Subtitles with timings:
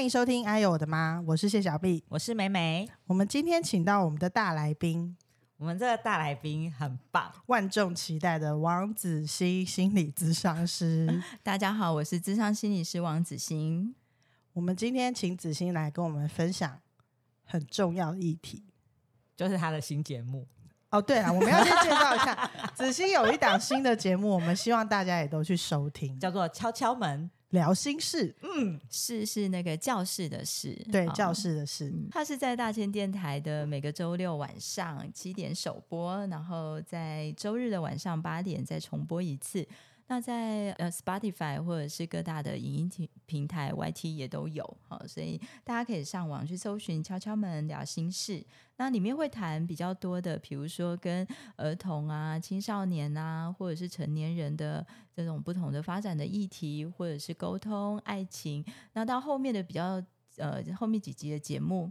[0.00, 2.02] 欢迎收听《哎呦我的妈》，我是谢小碧。
[2.08, 2.88] 我是美美。
[3.04, 5.14] 我们今天请到我们的大来宾，
[5.58, 11.22] 我们这个大来宾很棒，万众期待的王子欣心理咨商师。
[11.44, 13.94] 大家好，我是咨商心理师王子欣。
[14.54, 16.80] 我们今天请子欣来跟我们分享
[17.44, 18.64] 很重要的议题，
[19.36, 20.48] 就是他的新节目。
[20.88, 28.28] 哦，对了，我们要先介绍一下，子欣有一档新的节目，我们希望大家也都去收听， 叫做《敲敲门聊心事》。
[28.42, 31.92] 嗯，事是那个教室的事，对，教室的事。
[32.10, 39.66] 它是在大千电台的每个周六晚上七点首播，然后在周日的晚上八点再重播一次。
[40.10, 48.44] 那在呃 Spotify 或者是各大的影音平平台 YT 也都有，好，所以大家可以上网去搜寻“敲敲门聊心事”。
[48.76, 51.24] 那里面会谈比较多的，比如说跟
[51.54, 58.64] 儿童啊、青少年啊，或者是成年人的这种不同的发展的议题，或者是沟通、爱情。
[58.94, 60.02] 那到后面的比较
[60.38, 61.88] 呃后面几集的节目。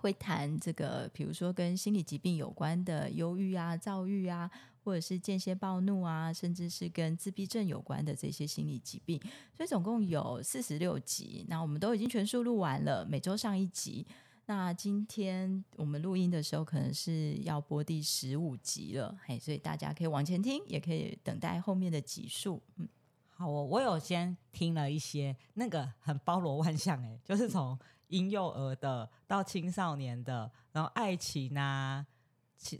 [0.00, 4.50] 会谈这个，比如说跟心理疾病有关的忧郁啊、躁郁啊，
[4.84, 9.18] 或者是间歇暴怒啊，甚至是跟自闭症有关的这些心理疾病。
[9.56, 14.06] 所以总共有四十六集，那我们都已经全数录完了，每周上一集。
[14.46, 22.62] 那今天我们录音的时候，可能是要播第十五集了，嘿，所以大家可以往前听，也可以等待后面的集数。
[22.76, 22.86] 嗯，
[23.30, 32.06] 好哦，我有先听了一些，那个很包罗万象，哎，就是从婴幼儿的到青少年的，然后爱情啊，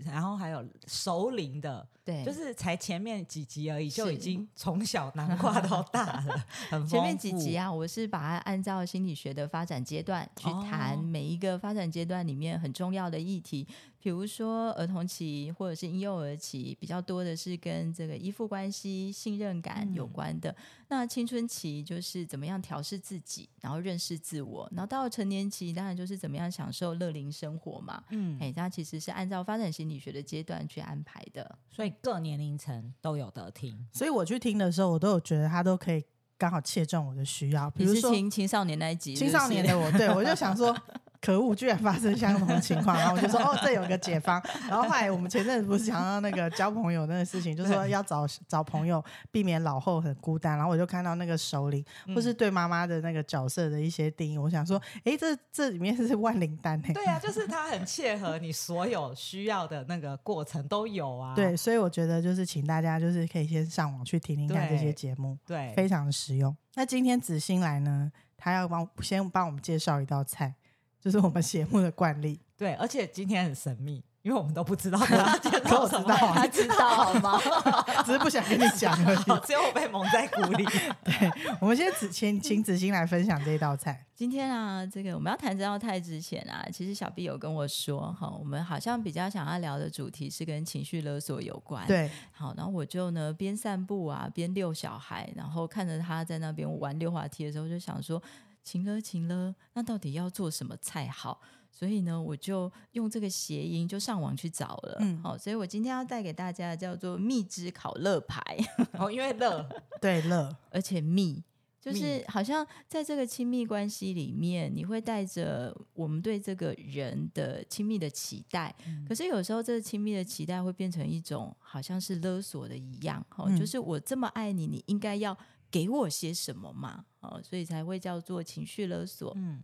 [0.04, 11.02] 然后还有熟龄的，对，就是才前面几集而已，就已经从小南跨到大了， 很前面几集啊，我是把它按照心理学的发展阶段去谈哦。
[11.02, 13.66] 每一个发展阶段里面很重要的议题，
[14.04, 20.54] 比如说儿童期或者是婴幼儿期，比较多的是跟这个依附关系、信任感有关的。
[20.88, 28.04] 那青春期就是怎么样调试自己，然后认识自我，然后到了成年期，当然就是怎么样享受乐龄生活嘛。
[28.10, 31.58] 嗯，哎，它其实是按照发展心理学的阶段去安排的。
[31.70, 33.74] 所以各年龄层都有得听。
[33.90, 36.04] 所以我去听的时候，我都有觉得他都可以
[36.36, 40.76] 刚好切中我的需要，比如说青青少年那一集，青少年的我，对我就想说，
[41.24, 44.42] 可恶，居然发生相同的情况， 然后我就说，哦，这有个解方。
[44.68, 50.56] 然后后来我们前阵子不是讲到那个交朋友那个事情，就说要找找朋友，避免老后很孤单。
[50.56, 51.82] 然后我就看到那个首领，
[52.14, 61.34] 或是对妈妈的那个角色的一些定义，我想说，诶，这这里面是万灵丹呢、对啊，就是它很切合你所有需要的那个过程都有啊。
[61.34, 66.54] 对，所以我觉得就是请大家就是可以先上网去听听看这些对节目，对，非常的实用。
[66.74, 70.54] 那今天子欣来呢，他要帮先帮我们介绍一道菜，
[71.04, 72.40] 就是我们节目的惯例。
[72.56, 77.38] 对，而且今天很神秘，因为我们都不知道他要介可我绍什么，知道啊他知道好吗？
[78.06, 79.16] 只是不想跟你讲而已。
[79.16, 80.64] 好只有我被蒙在鼓里。
[81.04, 84.06] 对，我们先子请请子欣来分享这一道菜。
[84.14, 98.22] 今天啊，这个我们要谈这道菜之前啊，其实小 B 有跟我说，哈，我们好像比较想要聊的主题是跟情绪勒索有关。，对，好，然后我就呢边散步啊，边遛小孩，然后看着他在那边玩溜滑梯的时候，就想说，
[98.64, 101.40] 晴了晴了，那到底要做什么菜好？
[101.70, 104.96] 所以呢，我就用这个谐音就上网去找了。
[105.00, 108.40] 嗯好，所以我今天要带给大家叫做蜜汁烤乐排。
[108.96, 109.68] 哦，因为乐，
[110.00, 111.42] 对乐， 而且蜜，
[111.80, 118.72] 就是好像在这个亲密关系里面，你会带着我们对这个人的亲密的期待，
[119.08, 125.36] 可是有时候这个亲密的期待会变成一种好像是勒索的一样，哦，嗯就是我这么爱你，你应该要
[125.74, 129.32] 给我些什么嘛，哦，所以才会叫做情绪勒索。
[129.34, 129.60] 嗯，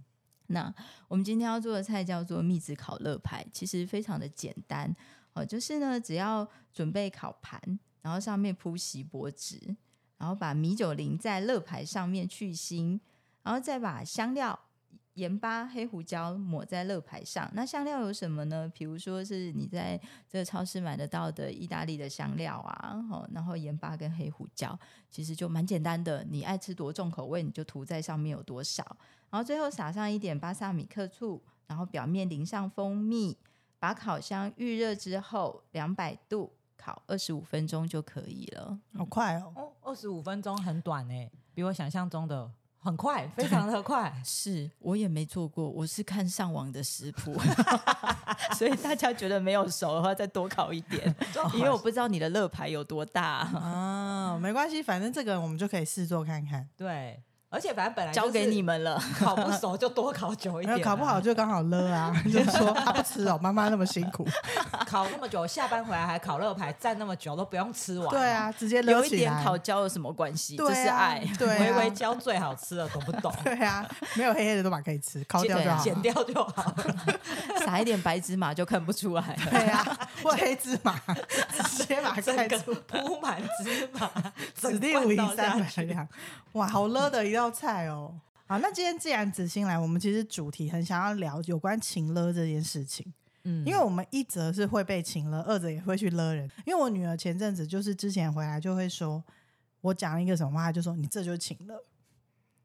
[0.49, 0.75] 那
[1.07, 4.93] 我们今天要做的菜叫做蜜汁烤乐排，其实非常的简单
[5.35, 7.61] 哦，就是呢，只要准备烤盘，
[8.03, 9.77] 然后上面铺锡箔纸，
[10.19, 12.99] 然后把米酒淋在乐排上面去腥，
[13.45, 14.59] 然后再把香料。
[15.15, 17.51] 盐巴、黑胡椒抹在乐排上。
[17.55, 18.71] 那香料有什么呢？
[18.75, 24.79] 比如说是你在这个超市买得到的意大利的香料啊，哦，然后盐巴跟黑胡椒，
[25.11, 26.25] 其实就蛮简单的。
[26.31, 28.85] 你爱吃多重口味，你就涂在上面有多少。
[29.31, 33.37] 然后最后撒上一点巴萨米克醋，然后表面淋上蜂蜜，
[33.79, 38.79] 把烤箱预热之后，两百度烤二十五分钟就可以了。
[38.97, 39.53] 好快哦！
[39.55, 42.51] 哦，二十五分钟很短诶，比我想象中的
[42.83, 44.13] 很快，非常的快。
[44.25, 47.35] 是我也没做过，我是看上网的食谱，
[48.57, 51.15] 所以大家觉得没有熟的话，再多烤一点，
[51.55, 53.23] 因为我不知道你的乐牌有多大。
[53.23, 56.69] 啊，没关系，反正这个我们就可以试做看看。
[56.77, 58.97] 对，而且反正本来交给你们了。
[59.19, 64.25] 考不熟就多考久一点，考不好就刚好了啊， 就说他不吃哦，妈妈那么辛苦，
[64.87, 68.09] 考那么久，下班回来还烤乐牌，站那么久都不用吃完。
[68.09, 70.57] 对啊，直接有一点烤焦有什么关系？
[70.57, 73.35] 这是爱，对，微微焦最好吃了，懂不懂？
[73.43, 76.73] 对啊，没有黑黑的都蛮可以吃，烤掉就好，剪掉就好，
[77.67, 79.37] 撒一点白芝麻就看不出来。
[79.51, 79.85] 对啊，
[80.23, 80.95] 或黑芝麻，
[81.53, 84.09] 直接把整个铺满芝麻，
[84.55, 86.07] 指定五银三百两。
[86.53, 88.21] 哇，好乐的一道菜哦。
[88.47, 93.13] 好，那今天既然子欣来，我们其实主题很想要聊有关情勒这件事情。
[93.45, 96.51] 嗯，因为我们一则是会被情勒，二则也会去勒人。
[96.67, 99.25] 因为我女儿前阵子就是之前回来就会说，
[99.81, 101.83] 我讲一个什么话，就说你这就是情勒。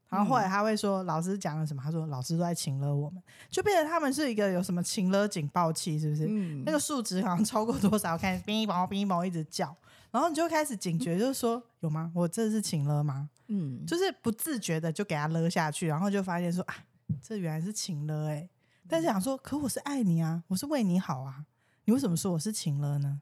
[0.08, 6.26] 然后后来他会说老师讲了什么，他说老师都在情勒我们，就变成他们是一个有什么情勒警报器，是不是？
[6.28, 9.74] 嗯，那个数值好像超过多少，看哔哔哔哔一直叫。
[10.10, 12.12] 然后你就开始警觉，就是说有吗？
[12.14, 13.30] 我这是情勒吗？
[13.48, 16.74] 嗯，就是不自觉的就给他勒下去，然后就发现说啊，
[17.22, 18.48] 这原来是情勒哎。
[18.88, 21.46] 但是想说，可我是爱你啊，我是为你好啊，
[21.84, 23.20] 你为什么说我是情勒呢？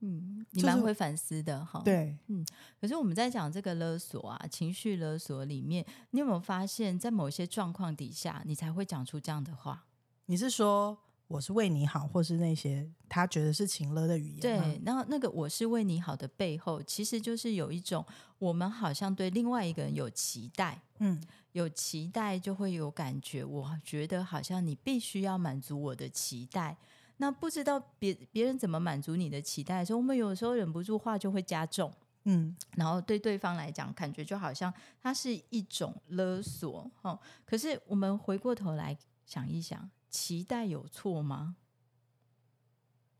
[0.00, 1.80] 嗯，你蛮会反思的哈。
[1.84, 2.44] 对，嗯。
[2.80, 9.84] 可是我们在讲这个勒索啊，情绪勒索里面，你有没有发现，在某些状况底下，你才会讲出这样的话？
[10.26, 10.98] 你是说？
[11.26, 14.40] 我是为你好，或是那些他觉得是情勒的语言。
[14.40, 18.04] 对，然后那个我是为你好的背后，其实就是有一种
[18.38, 21.20] 我们好像对另外一个人有期待，嗯，
[21.52, 23.42] 有期待就会有感觉。
[23.42, 26.76] 我觉得好像你必须要满足我的期待。
[27.16, 31.90] 那不知道别别人怎么满足你的期待的时候，我们有时候忍不住话就会加重，
[32.24, 36.90] 嗯，然后对对方来讲，感觉就好像它是一种勒索。
[37.02, 39.88] 哦，可是我们回过头来想一想。
[40.14, 41.56] 期待有错吗？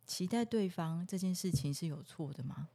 [0.07, 2.69] 期待对方这件事情是有错的吗？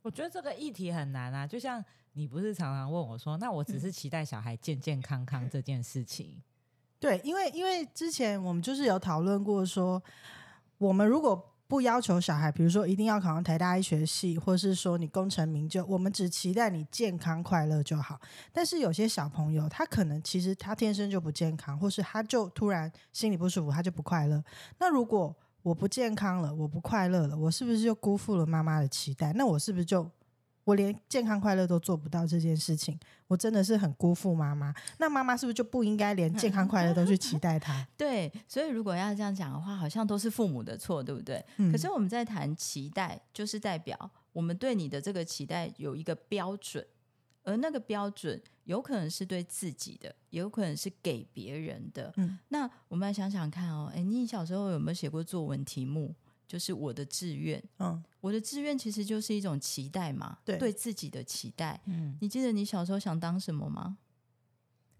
[0.00, 1.46] 我觉得这个议题很难啊。
[1.46, 1.84] 就像
[2.14, 6.42] 你不是常常问我说：“那我只是期待小孩健健康康这件事情。”
[6.98, 10.02] 对，因为因为之前我们就是有讨论过说，
[10.78, 11.51] 我们如果。
[11.72, 18.20] 不要求小孩，比如说一定要考上台大医学系，或是说你功成名就，我们只期待你健康快乐就好。
[18.52, 24.44] 但是有些小朋友，他可能其实他天生就不健康，或是他就突然心里不舒服，他就不快乐。
[24.78, 29.32] 那如果我不健康了，我不快乐了，我是不是就辜负了妈妈的期待？
[29.32, 30.06] 那我是不是就？
[30.64, 34.72] 我连健康快乐都做不到这件事情，我真的是很辜负妈妈。
[34.98, 37.86] 那妈妈是不是就不应该连健康快乐都去期待她？
[37.98, 41.44] 对，所以如果要这样讲的话，好像都是父母的错，对不对？
[41.72, 46.86] 可是我们在谈期待，就是代表我们对你的这个期待有一个标准，
[47.42, 52.12] 而那个标准有可能是对自己的，也有可能是给别人的。
[52.18, 56.14] 嗯，那我们来想想看哦，哎，你小时候有没有写过作文题目？
[56.46, 61.80] 就是我的志愿，嗯，我的志愿其实就是一种期待嘛，对，对自己的期待。
[61.86, 63.96] 嗯，你记得你小时候想当什么吗？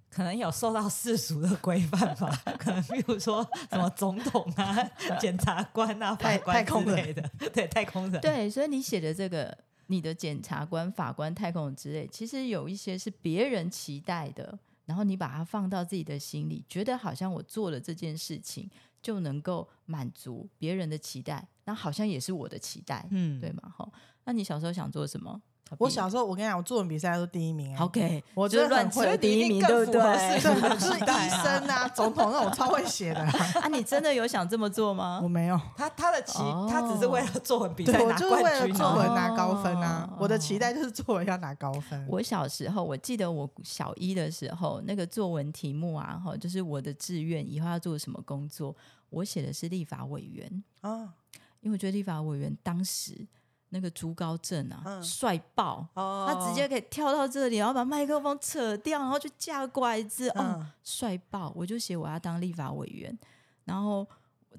[0.08, 4.76] 可能有受到世俗的规范吧，可能比如说什么总统啊、
[5.18, 8.20] 检察官啊、法官之类的，对，太空人。
[8.20, 9.56] 对，所以你写的这个，
[9.86, 18.70] 你的检察官、法官、太空人之类，其实有一些是别人期待的，然后你把它放到自己的心里，觉得好像我做了这件事情。
[19.02, 23.74] 就能够满足别人的期待，那好像也是我的期待，嗯，对吗？
[23.76, 23.90] 哈，
[24.24, 25.42] 那你小时候想做什么？
[25.78, 27.76] 我小时候，我跟你讲，我作文比赛都第一名。
[27.78, 30.38] OK，我就是乱写第一名，对不对？
[30.40, 30.48] 是
[31.02, 33.20] 医生啊，总统那种超会写的
[33.60, 33.68] 啊！
[33.68, 35.20] 你真的有想这么做吗？
[35.22, 36.38] 我没有，他他的期，
[36.68, 40.08] 他只是为了作文比赛拿冠军，作文拿高分啊！
[40.18, 42.04] 我的期待就是作文要拿高分。
[42.08, 48.74] 我小时候，我记得我小一的时候，那个作文题目啊，哈，就是我的志愿以后要做什么工作。
[49.10, 51.12] 我写的是立法委员啊，
[51.60, 53.26] 因为我觉得立法委员当时
[53.74, 61.50] 那个竹高正啊帅爆，他直接可以跳到这里，然后把麦克风扯掉，然后去架拐子，嗯，帅爆！
[61.56, 63.18] 我就写我要当立法委员，
[63.64, 64.06] 然后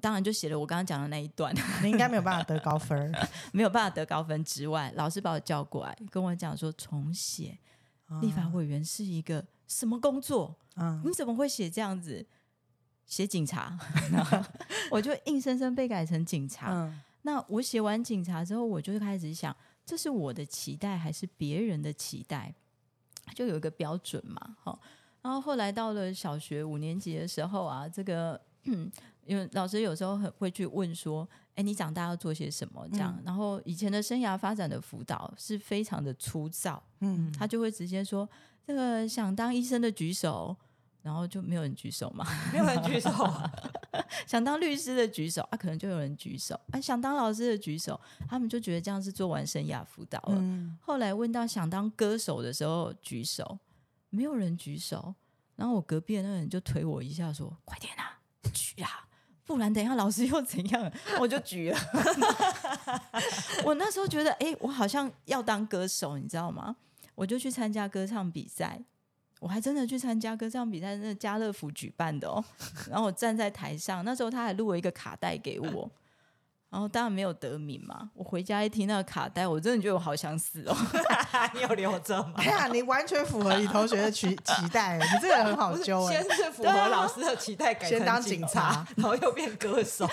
[0.00, 1.54] 当然就写了我刚刚讲的那一段。
[1.80, 3.14] 你应该没有办法得高分，
[3.52, 7.56] 没有办法得高分之外，老师把我叫过来跟我讲说重写
[8.20, 10.56] 立法委员是一个什么工作？
[10.74, 12.26] 嗯，你怎么会写这样子？
[13.06, 13.78] 写警察，
[14.90, 16.92] 我就硬生生被改成警察。
[17.26, 19.54] 那我写完警察之后，我就开始想，
[19.84, 22.54] 这是我的期待还是别人的期待？
[23.34, 24.56] 就有一个标准嘛。
[24.62, 24.78] 好，
[25.22, 28.40] 然后后来到了小学五年级的时候啊，这个
[29.24, 31.26] 因为老师有时候很会去问说
[31.56, 33.18] ：“哎，你长大要做些什么？”这样。
[33.24, 38.28] 然后以前的生涯发展的辅导是非常的粗糙，嗯，他就会直接说
[38.66, 40.54] ：“这个想当医生的举手。”
[41.00, 43.10] 然后就没有人举手嘛，没有人举手。
[44.26, 46.80] 想当律师的举手啊，可能就有人举手啊。
[46.80, 50.42] 想当老师的举手，他们就觉得这样是做完生涯辅导了。
[50.80, 53.58] 后来问到想当歌手的时候举手，
[54.10, 55.14] 没有人举手，
[55.56, 58.18] 然后我隔壁的那个人就推我一下，说：“快点啊，
[58.52, 59.08] 举啊，
[59.44, 61.78] 不然等一下老师又怎样？”我就举了。
[63.64, 66.76] 我那时候觉得，哎、我好像要当歌手，你知道吗？
[67.14, 68.82] 我就去参加歌唱比赛，
[69.40, 72.42] 我还真的去参加歌唱比赛，那是家乐福举办的哦。
[72.88, 75.90] 然后我站在台上，那时候他还录了一个卡带给我。
[76.70, 80.76] 然后当然没有得名嘛，我回家一听那个卡带，我真的觉得我好想死哦。
[81.54, 82.32] 你有留着吗？
[82.34, 90.04] 哎呀，你完全符合你同学的期期待，你这个人很好揪哎先，是符合老师的期待，改成先当警警察，然后又变歌手。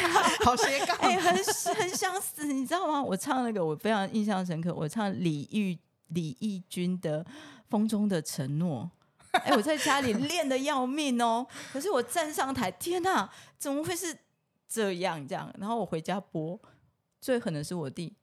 [0.42, 0.96] 好斜杠。
[1.00, 1.34] 哎、很
[1.74, 3.02] 很想死，你知道吗？
[3.02, 5.78] 我唱那个我非常印象深刻，我唱李玉
[6.08, 7.22] 李翊君的
[7.68, 8.90] 《风中的承诺》。
[9.38, 14.16] 哎、我在家里练的要命哦，可是我站上台，天哪，怎么会是
[14.66, 15.52] 这样这样？
[15.58, 16.58] 然后我回家播，
[17.20, 18.14] 最狠的是我弟，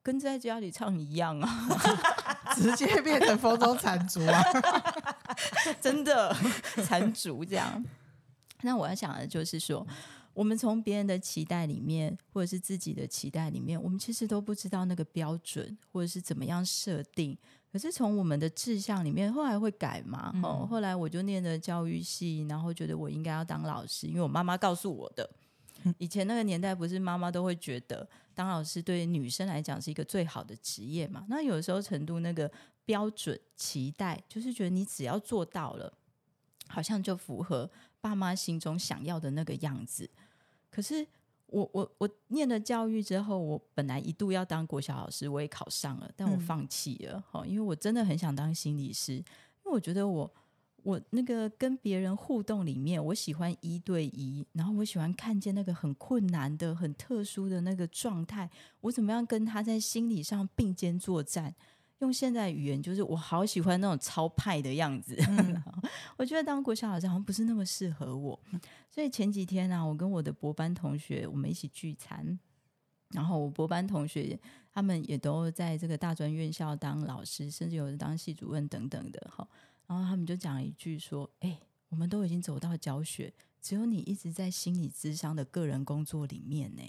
[0.00, 1.68] 跟在家里唱一样啊，
[2.54, 4.42] 直接变成风中残烛啊！
[5.80, 6.32] 真的
[6.84, 7.84] 残烛这样。
[8.62, 9.84] 那我要想的就是说，
[10.32, 17.36] 我们从别人的期待里面，或者是自己的期待里面，我们其实都不知道那个标准，或者是怎么样设定。
[17.72, 20.32] 可是从我们的志向里面，后来会改嘛？
[20.42, 25.28] 哦，后来我就念了教育系，然后觉得我应该要当老师，因为我妈妈告诉我的。
[25.96, 31.24] 以前那个年代，不是妈妈都会觉得当老师对女生来讲是一个最好的职业嘛？
[31.28, 32.50] 那有时候成都那个
[32.84, 35.90] 标准期待，就是觉得你只要做到了，
[36.68, 40.10] 好像就符合爸妈心中想要的那个样子。
[40.70, 41.06] 可是
[41.50, 47.22] 我我我念了教育之后，我本来一度要当国小老师，我也考上了，但我嗯放弃了。
[47.30, 49.24] 哈、因为我真的很想当心理师，因
[49.64, 50.32] 为我觉得我
[50.82, 58.48] 我那个跟别人互动里面，我喜欢一对一，然后我喜欢看见那个很困难的、很特殊的那个状态，
[58.80, 61.54] 我怎么样跟他在心理上并肩作战。
[62.00, 65.16] 用现在语言就是我好喜欢那种超派的样子，
[66.18, 68.38] 我觉得当国小老师好像不是那么适合我，
[68.90, 72.38] 所以前几天啊，我跟我的博班同学我们一起聚餐，
[73.10, 74.38] 然后我博班同学
[74.72, 79.46] 他们也都在这个大专院校当老师，甚至有人当系主任等等的哈。
[79.86, 86.82] 然后他们就讲了一句说：“哎、我们都已经走到教学，只有你一直在心理咨商的个人工作里面呢。”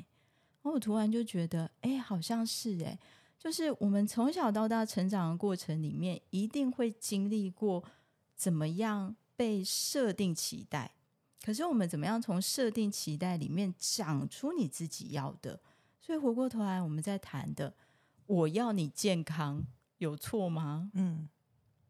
[0.61, 2.99] 然后我突然就觉得，哎、好像是哎、
[3.41, 7.83] 就是我们从小到大成长的过程里面，一定会经历过
[8.35, 10.91] 怎么样被设定期待。
[11.43, 15.59] 可是我们怎么样从设定期待里面长出你自己要的？
[15.99, 17.73] 所以回过头来，我们在谈的，
[18.27, 19.65] 我要你健康，
[19.97, 20.91] 有错吗？
[20.93, 21.27] 嗯，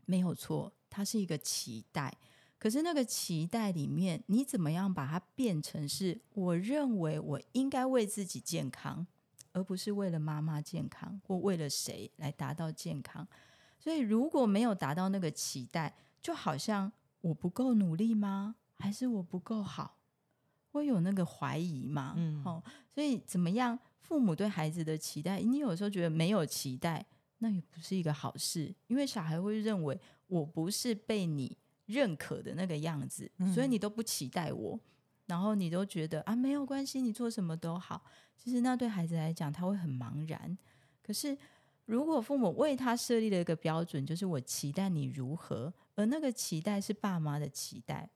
[0.05, 2.17] 没有错，它是一个期待。
[2.57, 9.05] 可是那个期待里面，你怎么样把它变成是我认为我应该为自己健康，
[9.53, 13.27] 而不是为了妈妈健康或为了谁来达到健康？
[13.79, 16.91] 所以如果没有达到那个期待，就好像
[17.21, 18.55] 我不够努力吗？
[18.79, 19.97] 还是我不够好？
[20.71, 22.13] 我有那个怀疑吗？
[22.15, 23.77] 嗯哦，所以怎么样？
[23.99, 27.05] 父母对孩子的期待，你有时候觉得没有期待，
[27.37, 34.79] 那也不是一个好事，因为小孩会认为我不是被你认可的那个样子，所以你都不期待我，
[35.25, 38.03] 然后你都觉得啊没有关系，你做什么都好。
[38.37, 40.57] 其实那对孩子来讲，他会很茫然。
[41.03, 41.37] 可是
[41.85, 48.09] 如果父母为他设立了一个标准，就是我期待你如何，而那个期待是爸妈的期待。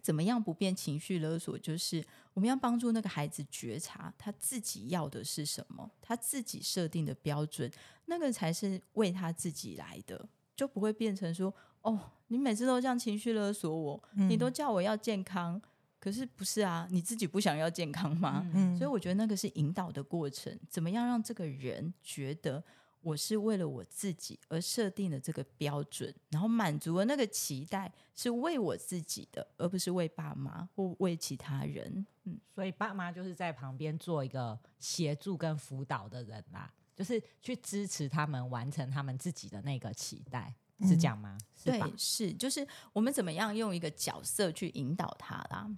[0.00, 1.58] 怎么样不变情绪勒索？
[1.58, 7.70] 就是我们要帮助那个孩子觉察他自己要的是什么，他自己设定的标准，
[8.06, 11.98] 那个才是为他自己来的，就不会变成说哦，
[12.28, 15.60] 你每次都这样情绪勒索我，你都叫我要健康，
[16.02, 16.88] 可是不是啊？
[16.90, 18.44] 你自己不想要健康吗？
[18.54, 22.60] 嗯所以我觉得那个是引导的过程，怎么样让这个人觉得
[23.02, 32.04] 我是为了我自己而设定的这个标准，然后满足了那个期待，是为我自己的，而不是为爸妈或为其他人。
[32.24, 41.38] 嗯，所以爸妈就是在旁边做一个协助跟辅导的人啦，就是去支持他们完成他们自己的那个期待，是这样吗？
[41.62, 45.70] 对，是就是我们怎么样用一个角色去引导他啦。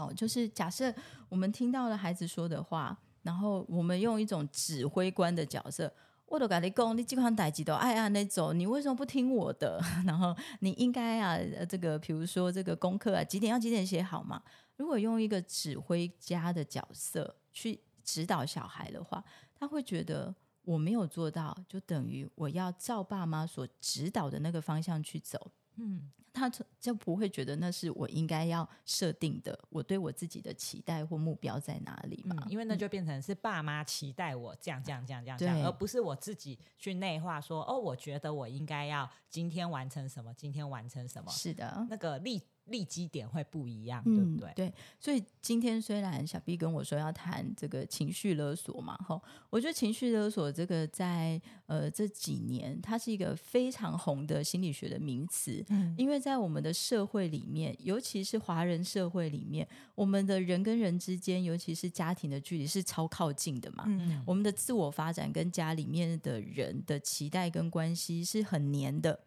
[0.00, 0.90] 好，就是假设
[1.28, 5.92] 我们听到了孩子说的话，然后我们用一种指挥官的角色。
[6.24, 9.78] 我都跟你讲，你这款代志都爱按那走，你为什么不听我的？
[10.06, 11.38] 然后你应该啊，
[11.68, 14.42] 这个比如说这个功课啊，几点要几点写好嘛？
[14.76, 19.22] 如果用一个指挥家的角色去指导小孩的话，
[19.54, 25.50] 他会觉得我没有做到，就等于我要照爸妈所指导的那个方向去走。
[25.80, 32.36] 嗯，他就就不会觉得那是我应该要设定的，我对我自己的期待或目标在哪里嘛？
[32.44, 44.52] 嗯因为那就变成是爸妈期待我这样这样这样这样这样，而不是我自己去内化说哦，我觉得我应该要今天完成什么，今天完成什么，是的，那个立立基点会不一样，对嗯，不对？
[44.54, 55.94] 对，所以今天虽然小 B 跟我说要谈这个情绪勒索嘛，吼，我觉得情绪勒索这个在呃这几年，它是一个非常红的心理学的名词，嗯。
[55.98, 64.22] 因为在我们的社会里面，尤其是华人社会里面，我们的人跟人之间，尤其是家庭的距离是超靠近的嘛，嗯。
[64.26, 69.18] 我们的自我发展跟家里面的人的期待跟关系是很黏的，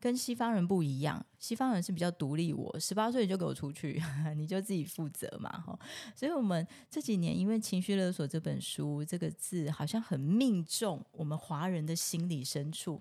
[0.00, 1.24] 跟西方人不一样。
[1.38, 4.02] 西方人是比较独立我，十八岁就给我出去，
[4.36, 5.78] 你就自己负责嘛，哈。
[6.14, 13.00] 所以我们这几年因为《情绪勒索》这本书这个字好像很命中我们华人的心理深处，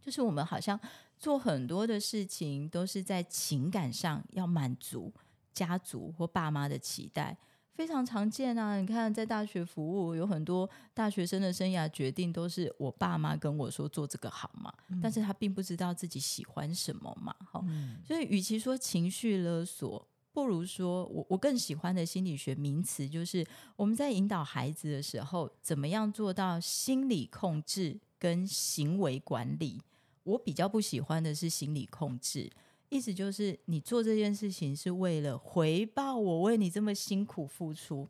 [0.00, 0.78] 就是我们好像
[1.18, 5.12] 做很多的事情都是在情感上要满足
[5.52, 7.36] 家族或爸妈的期待。
[7.74, 8.76] 非常常见啊！
[8.78, 23.44] 你看，在大学服务有很多大学生的生涯决定都是我爸妈跟我说做这个好嘛，但是他并不知道自己喜欢什么嘛，哈、嗯所以与其说情绪勒索，不如说我我更喜欢的心理学名词就是
[23.76, 29.80] 我们在引导孩子的时候，怎么样做到心理控制跟行为管理。
[30.24, 32.48] 我比较不喜欢的是心理控制，
[32.92, 38.06] 意思就是你做这件事情是为了回报我为你这么辛苦付出，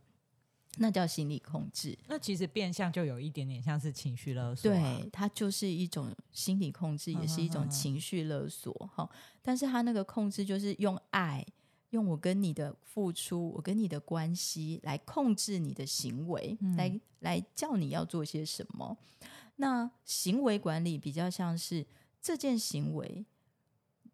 [0.78, 1.96] 那叫心理控制。
[2.08, 9.08] 那其实变相就有一点点像是情绪勒索、啊，对，它就是一种心理控制，也是一种情绪勒索哈。
[9.40, 11.46] 但是它那个控制就是用爱，
[11.90, 18.98] 用我跟你的付出，我跟你的关系来控制你的行为，来来叫你要做些什么。
[19.54, 21.86] 那行为管理比较像是
[22.20, 23.24] 这件行为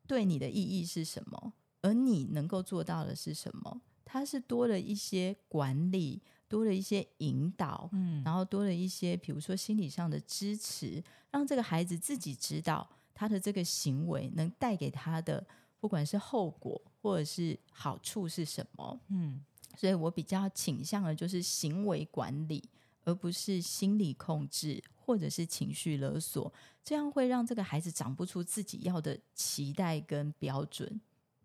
[0.08, 3.80] 对你的意义是什么，而你能够做到的是什么。
[4.04, 15.46] 它是多了一些管理，多了一些引导，嗯然后多了一些，比如说心理上的支持，让这个孩子自己知道他的这个行为能带给他的，
[15.78, 18.98] 不管是后果或者是好处是什么。
[19.10, 19.44] 嗯
[19.76, 22.64] 所以我比较倾向的就是行为管理，
[23.04, 26.52] 而不是心理控制或者是情绪勒索，
[26.84, 31.00] 这样会让这个孩子长不出自己要的期待跟标准。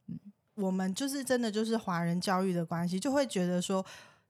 [0.07, 0.19] 嗯
[0.55, 3.83] 我们就是真的就是华人教育的关系，就会觉得说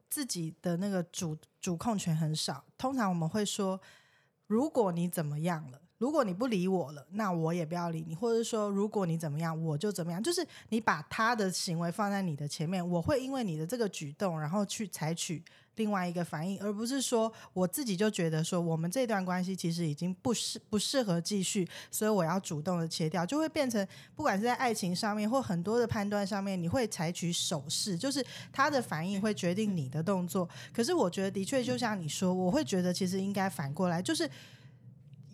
[0.08, 2.64] 自己的那个主主控权很少。
[2.78, 3.82] 通常我们会说，
[4.46, 10.22] 如果你怎么样了，如果你不理我了，那我也不要理你，或者说，如果你怎么样，我就怎么样。
[10.22, 15.44] 就是你把他的行为放在你的前面，我会因为你的这个举动，然后去采取
[15.76, 30.48] 另外一个反应，而不是说我自己就觉得说我们这段关系其实已经不适不适合继续，所以我要主动的切掉，就会变成不管是在爱情上面或很多的判断上面，你会采取手势，就是他的反应会决定你的动作。
[30.72, 34.30] 可是我觉得的确就像你说，我会觉得其实应该反过来，就是。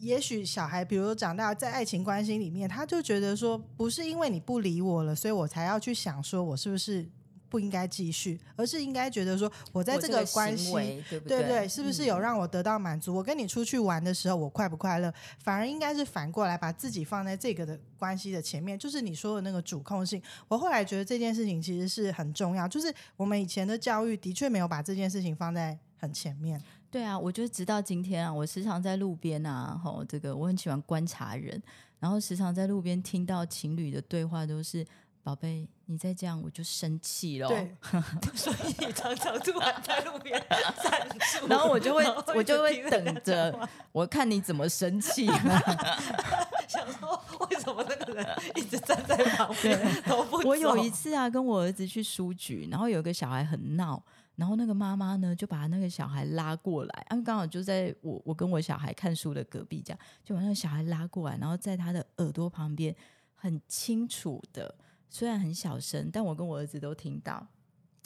[0.02, 7.06] 也许小孩，比如长大在爱情关系里面，他就觉得说，不是因为你不理我了，所以我才要去想说我是不是
[7.50, 10.72] 不应该继续，而是应该觉得说我在这个个关系
[11.10, 11.48] 对不对对？
[11.48, 11.68] 对？
[11.68, 13.14] 是不是嗯有让我得到满足？
[13.14, 15.12] 我跟你出去玩的时候，我快不快乐？
[15.40, 20.22] 反而应该是反过来，把自己放在这个的关系的前面，就是你说的那个主控性。
[20.48, 26.62] 我后来觉得这件事情其实是很重要，就是我们以前的教育的确没有把这件事情放在很前面。
[26.92, 31.62] 对啊，我觉得直到今天啊，我时常在路边啊，吼，这个我很喜欢观察人，
[32.00, 34.86] 然后时常在路边听到情侣的对话都是。
[35.22, 37.48] 宝贝，你再这样我就生气了。
[37.48, 37.76] 对，
[38.36, 40.42] 所以你常常突然在路边
[40.84, 42.04] 站住， 然后我就会
[42.36, 45.28] 我就会等着，我看你怎么生气。
[46.68, 50.50] 想说为什么那个人一直站在旁边都不走？
[50.50, 54.02] 我有一次啊，跟我儿子去书局，然后有个小孩很闹，
[54.36, 62.96] 然后那个妈妈呢就把那个小孩拉过来，啊，刚好就在我我跟我小孩看书的隔壁，这样就把那个小孩拉过来，然后在他的耳朵旁边
[63.34, 64.74] 很清楚的，
[65.10, 67.48] 虽然很小声，但我跟我儿子都听到，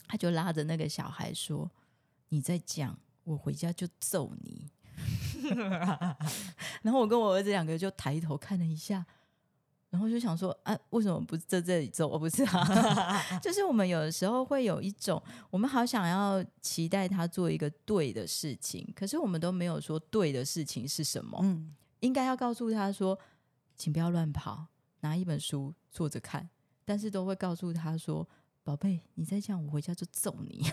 [0.07, 1.69] 他就拉着那个小孩说
[2.29, 4.71] ：“你再讲，我回家就揍你。”
[6.81, 9.05] 然后我跟我儿子两个就抬头看了一下，
[9.89, 12.17] 然后就想说啊，为什么不在这里揍？
[12.17, 21.37] 不是啊， 就是我们有的时候会有一种，我们好想要期待他做一个对的事情，可是我们都没有说对的事情是什么。
[21.43, 23.19] 嗯，应该要告诉他说，
[23.75, 24.67] 请不要乱跑，
[25.01, 26.49] 拿一本书坐着看，
[26.85, 28.27] 但是都会告诉他说，
[28.63, 30.65] 宝贝，你再这样，我回家就揍你。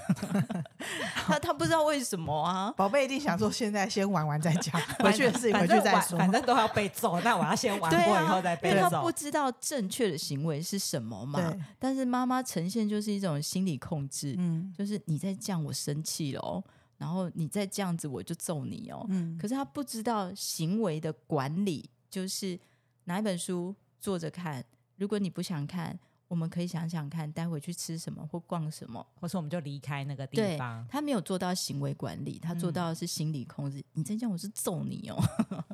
[1.27, 6.18] 他他不知道为什么啊，宝贝一定想说，现在先玩完再讲， 回去的事情回去再说。
[6.18, 9.11] 反正都要被揍，那我要先 玩对过以后啊，再被揍因为他不。
[9.12, 11.61] 知道正确的行为是什么嘛对。
[11.79, 16.62] 但是妈妈呈现就是一种心理控制，嗯就是你再这样我生气了哦，
[16.96, 19.05] 然后你再这样子我就揍你哦。
[19.11, 22.59] 嗯，可是他不知道行为的管理，就是
[23.05, 24.64] 拿一本书坐着看，
[25.01, 29.05] 如果你不想看，我们可以想想看，待会去吃什么或逛什么。
[29.19, 30.87] 或是我们就离开那个地方。
[30.91, 33.83] 他没有做到行为管理，他做嗯到的是心理控制。
[33.95, 35.17] 你再这样，我是揍你哦！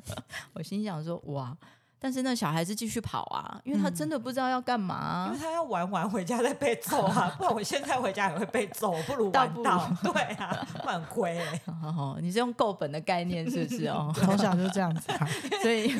[0.53, 1.55] 我心想说哇，
[1.99, 10.11] 但是那小孩子继续跑啊，因为他嗯真的不知道要干嘛啊、因为他要玩完回家再被揍啊， 不然我现在回家也会被揍，不如倒不如玩到。
[10.13, 11.61] 对啊，不然很亏欸。
[11.81, 14.11] 哦，你是用够本的概念是不是哦？
[14.15, 15.27] 从小就这样子啊。
[15.61, 15.91] 所以，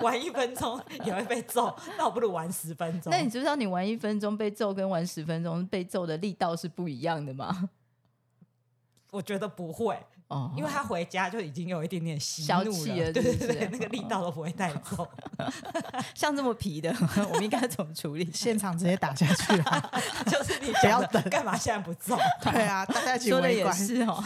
[0.00, 3.10] 玩一分钟也会被揍，那我不如玩十分钟。
[3.10, 7.68] 那你知不知道你玩一分钟被揍跟玩十分钟被揍的力道是不一样的吗？
[9.10, 9.98] 我觉得不会，
[10.30, 15.06] 哦，因为他回家就已经有一点点息怒消气了对是是对对，那个力道都不会带走。
[16.14, 16.94] 像这么皮的，
[17.28, 18.30] 我们应该怎么处理？
[18.32, 19.90] 现场直接打下去啊！
[20.30, 22.16] 就是你不要等干嘛现在不揍？
[22.52, 23.76] 对啊，大家一起说的也围观。
[23.76, 24.22] 是哦，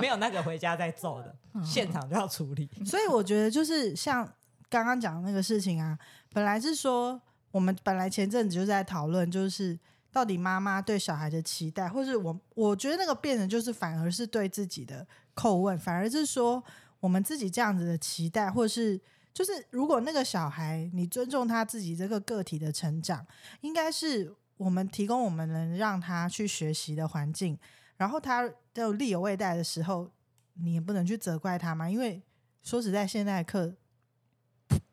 [0.00, 1.32] 没有那个回家再揍的，
[1.64, 2.68] 现场就要处理。
[2.84, 4.28] 所以我觉得就是像
[4.68, 5.96] 刚刚讲的那个事情啊，
[6.32, 7.20] 本来是说
[7.52, 9.78] 我们本来前阵子就在讨论，就是
[10.12, 16.62] 到底妈妈对小孩的期待，或是我我觉得那个变成就是反而是对自己的叩问，反而是说
[17.00, 19.00] 我们自己这样子的期待，或是
[19.32, 23.26] 就是如果那个小孩你尊重他自己这个个体的成长，
[23.62, 27.58] 应该是我们提供我们能让他去学习的环境，
[27.96, 30.10] 然后他有力有未待的时候，
[30.54, 32.22] 你也不能去责怪他嘛，因为
[32.62, 33.74] 说实在，现在课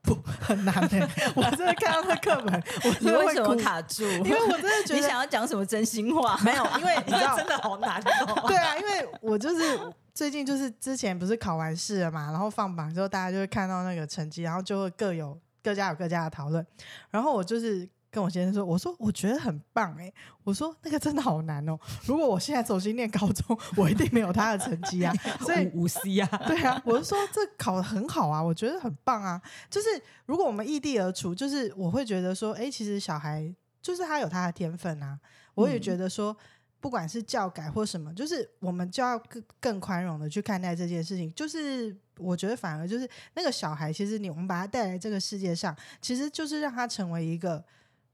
[0.04, 4.04] 不不很难的、我真的看到那课本，我你为什么真的会哭，卡住？
[4.04, 6.38] 因为我真的觉 得你想要讲什么真心话？
[6.44, 8.44] 没有，因为 你知道，真的好难哦。
[8.48, 9.80] 对啊，因为我就是
[10.14, 16.66] 最近就是之前不是考完试了嘛，然后放榜之后，大家就会看到那个成绩，然后就会各有各家有各家的讨论，
[17.10, 17.88] 然后我就是。
[18.12, 20.12] 跟我先生说，我说我觉得很棒哎、
[20.44, 21.78] 我说那个真的好难哦。
[22.06, 25.14] 如果我现在重新念高中，我一定没有他的成绩啊。
[25.46, 29.40] 所以五 C 啊， 对啊，我是说这考的很好啊，我觉得很棒啊。
[29.70, 29.88] 就是
[30.26, 35.20] 如果我们异地而处，就是我会觉得说，哎、其实小孩就是他有他的天分啊。
[35.54, 36.36] 我也觉得说，
[36.80, 41.32] 不管是教改或什么，就是我们就要更更宽容的去看待这件事情。
[41.36, 47.64] 就是我觉得反而就是那个小孩，其实你我们把他带来这个世界上，其实就是让他成为一个。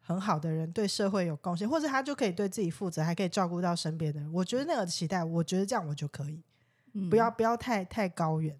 [0.08, 4.32] 很好的人，对社会有贡献，或者他就可以对自己负责，还可以照顾到身边的人。
[4.32, 6.44] 我觉得那个期待，我觉得这样我就可以，
[6.94, 8.56] 嗯不要不要太太高远。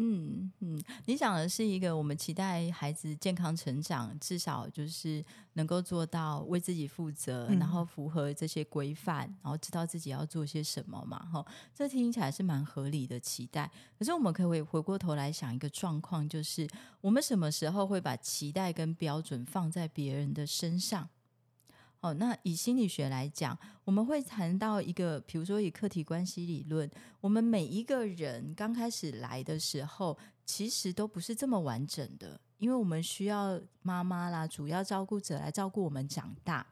[0.00, 11.18] 嗯嗯，你讲的是一个我们期待孩子健康成长，至少就是能够做到为自己负责，嗯然后符合这些规范，然后知道自己要做些什么嘛。
[11.32, 13.68] 哈，这听起来是蛮合理的期待。
[13.98, 16.68] 可是我们可以回过头来想一个状况，就是
[17.00, 21.08] 我们什么时候会把期待跟标准放在别人的身上？
[22.00, 26.88] 哦，那以心理学来讲，我们会谈到一个，比如说以客体关系理论，
[27.20, 36.64] 我们每一个人刚开始来的时候，其实都不是这么完整的，因为我们需要妈妈啦，主要照顾者来照顾我们长大。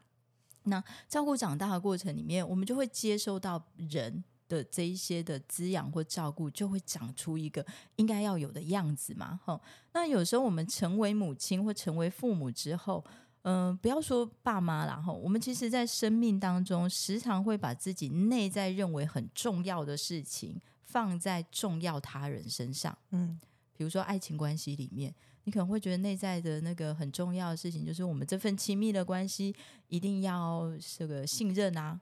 [0.63, 7.65] 那照顾长大的过程里面，我们就会接收到人的这一些的滋养或照顾，就会长出一个
[7.97, 9.39] 应该要有的样子嘛。
[9.43, 9.61] 吼，
[9.93, 13.03] 那有时候我们成为母亲或成为父母之后，
[13.49, 22.97] 嗯、不要说爸妈啦，哈，我们其实在生命当中，时常会把自己内在认为很重要的事情放在重要他人身上。
[23.11, 23.39] 嗯
[23.73, 29.55] 比如说爱情关系里面，你可能会觉得内在的那个很重要的事情，就是我们这份亲密的关系
[29.87, 31.97] 一定要这个信任啊，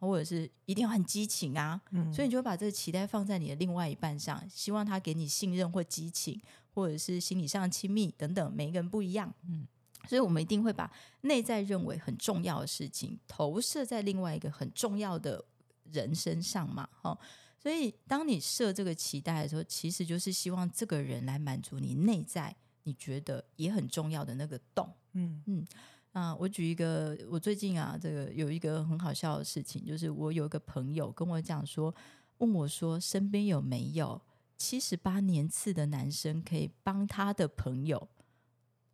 [0.00, 6.40] 或者是一定要很激情啊，嗯，所以你就会把这个期待放在你的另外一半上，希望他给你信任或激情，
[6.74, 9.68] 或者是心理上的亲密等等，每一个人不一样，嗯。
[10.08, 10.90] 所以，我们一定会把
[11.22, 15.44] 内在认为很重要的事情投射在另外一个很重要的
[15.92, 17.16] 人身上嘛，哈。
[17.58, 24.92] 所以，当你设这个期待的时候，其实就是希望这个人来满足你内在你觉得也很重要的那个洞。
[25.12, 25.64] 嗯
[26.12, 31.94] 啊，我举一个，我最近啊，这个有一个很好笑的事情，就是我有一个朋友跟我讲说，
[32.38, 34.20] 问我说，身边有没有
[34.58, 38.08] 七十八年次的男生可以帮他的朋友，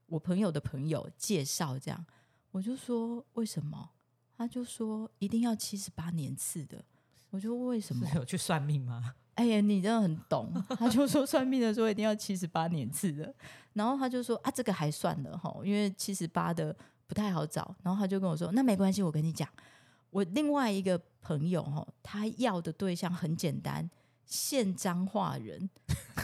[0.09, 2.05] 我朋友的朋友介绍这样，
[2.51, 3.91] 我就说为什么？
[4.37, 6.85] 他就说一定要七十八年次的，
[7.31, 8.07] 我就为什么？
[8.07, 9.15] 是有去算命吗？
[9.35, 10.53] 哎呀，你真的很懂。
[10.79, 13.33] 他就说算命的时候一定要七十八年次的，
[13.75, 16.75] 然后他就说啊，这个还算了哈，因为七十八的
[17.07, 17.75] 不太好找。
[17.83, 19.49] 然后他就跟我说，那没关系，我跟你讲，
[20.11, 23.89] 我另外一个朋友哈，他要的对象很简单，
[24.29, 25.69] 现彰化人。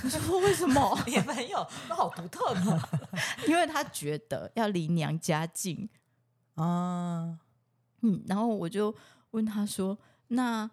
[0.04, 0.96] 我说为什么？
[1.06, 2.80] 你的朋友都好独特呢。
[3.48, 5.88] 因为他觉得要离娘家近。
[6.54, 7.40] 啊，
[8.02, 8.94] 嗯，然后我就
[9.32, 10.70] 问他说：“那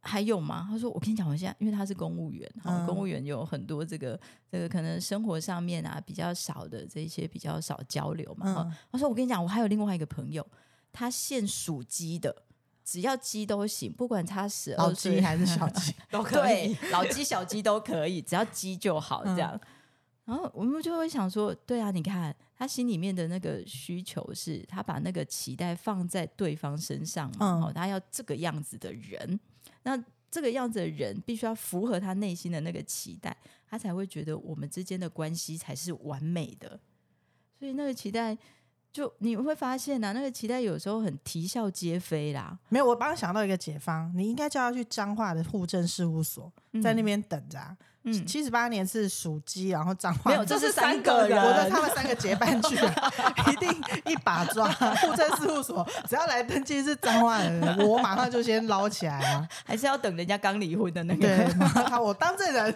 [0.00, 4.18] 还有吗？”他说：“我跟你讲，我现在因为他是公务员，哈、嗯公务员有很多这个
[4.50, 8.74] 这个可能生活上面啊比较少的这些比较少交流嘛。
[8.90, 10.44] 他说：“我跟你讲，我还有另外一个朋友，
[10.92, 12.34] 他现属鸡的，
[12.86, 15.92] 只要鸡都行，不管他十老二岁鸡还是小鸡？
[16.08, 19.60] 都可以。，老鸡小鸡都可以，只要鸡就好，这样。
[20.24, 29.38] 然后我们就会想说，对啊，你看他心里面的那个需求是，他把那个期待放在对方身上嘛，嗯哦，他要这个样子的人，
[29.82, 33.36] 那这个样子的人必须要符合他内心的那个期待，
[33.68, 36.78] 他才会觉得我们之间的关系才是完美的。
[37.58, 38.36] 所以那个期待，
[38.96, 46.50] 就你会发现啊，那个期待有时候很啼笑皆非啦，没有，我帮他想到一个解方，你应该叫他去彰化的户政事务所，
[46.82, 47.76] 在那边等着、啊。
[48.04, 53.12] 嗯，七十八年是属鸡，然后彰化没有，这是三个人，我的他们三个结伴去、啊，
[53.52, 53.68] 一定
[54.06, 54.66] 一把抓。
[54.70, 59.46] 户政事务所只要来登记是彰化的人，我马上就先捞起来啊！
[59.66, 62.74] 还是要等人家刚离婚的那个我当证人。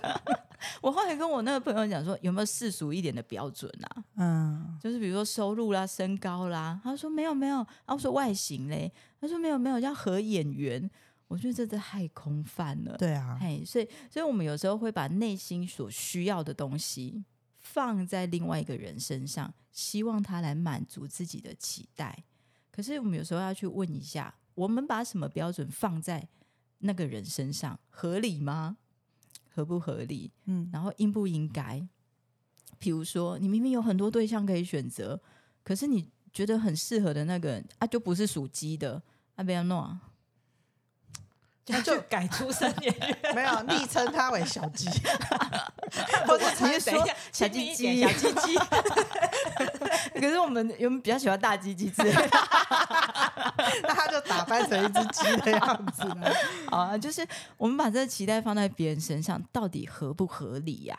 [0.81, 4.05] 我后来跟我那个朋友讲说，有没有世俗一点的标准啊？
[4.17, 6.81] 嗯，就是比如说收入啦、身高啦。
[6.83, 10.91] 他说没有没有，然后说外形嘞，他说没有没有，要合眼缘。
[11.29, 12.97] 我觉得这太空泛了。
[12.97, 17.25] 对啊，哎，所以所以我们有时候会把内心所需要的东西
[17.59, 22.25] 放在另外一个人身上，希望他来满足自己的期待。
[22.73, 26.29] 可是我们有时候要去问一下，我们把什么标准放在
[26.79, 28.79] 那个人身上，合理吗？
[29.55, 30.31] 合不合理？
[30.47, 31.87] 嗯，然后应不应该？
[32.79, 35.21] 比如说，你明明有很多对象可以选择，
[35.63, 39.03] 可是你觉得很适合的那个人啊，就不是属鸡的，
[39.37, 40.01] 啊，不要弄啊。
[41.67, 44.89] 那就改出生年月，没有昵称他为小鸡，
[46.27, 48.59] 或者你是说小亲鸡鸡小鸡鸡，
[50.15, 52.29] 可是我们我们比较喜欢大鸡鸡之类的
[53.83, 56.33] 那他就打扮成一只鸡的样子了。
[56.71, 60.99] 啊， 就是我们把这个期待放在别人身上，到底合不合理呀、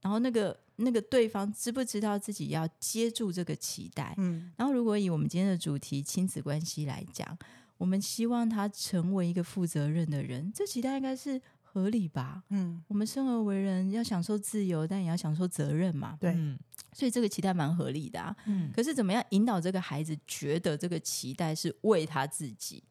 [0.00, 4.14] 然后那个那个对方知不知道自己要接住这个期待？
[4.18, 7.36] 嗯然后如果以我们今天的主题亲子关系来讲，
[7.78, 12.42] 我们希望他成为一个负责任的人，这期待应该是合理吧？
[12.48, 16.16] 嗯，我们生而为人，要享受自由，但也要享受责任嘛。
[16.20, 16.58] 对，嗯
[16.96, 18.34] 所以这个期待蛮合理的啊。
[18.46, 22.82] 嗯，可是怎么样引导这个孩子觉得这个期待是为他自己，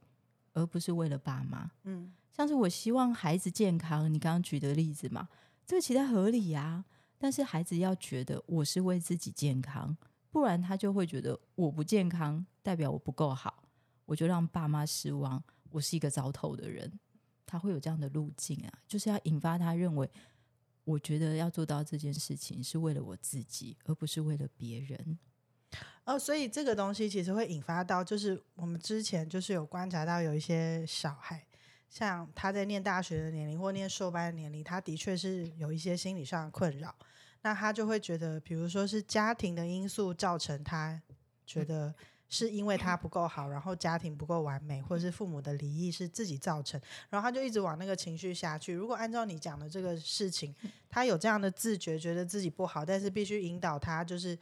[0.54, 1.72] 而不是为了爸妈？
[1.86, 5.28] 嗯像是我希望孩子健康，你刚刚举的例子嘛，
[5.66, 6.86] 这个期待合理呀、
[7.18, 9.98] 但是孩子要觉得我是为自己健康，
[10.30, 13.64] 不然他就会觉得我不健康代表我不够好，
[14.06, 17.00] 我就让爸妈失望，我是一个糟透的人。
[17.48, 20.10] 他会有这样的路径啊，就是要引发他认为，
[20.86, 25.20] 我觉得要做到这件事情是为了我自己，而不是为了别人。
[26.06, 31.46] 哦，所以这个东西其实会引发到，就是我们之前就是有观察到有一些小孩，
[31.90, 36.96] 像他在念大学的年龄或念硕班的年龄，他的确是有一些心理上的困扰，
[37.42, 41.02] 那他就会觉得，比如说是家庭的因素造成他
[41.46, 41.94] 觉得
[42.28, 48.74] 是因为他不够好，然后家庭不够完美，或者是父母的离异是自己造成，然后他就一直往那个情绪下去。
[48.74, 50.54] 如果按照你讲的这个事情，
[50.90, 54.38] 他有这样的自觉，觉得自己不好，但是必须引导他就是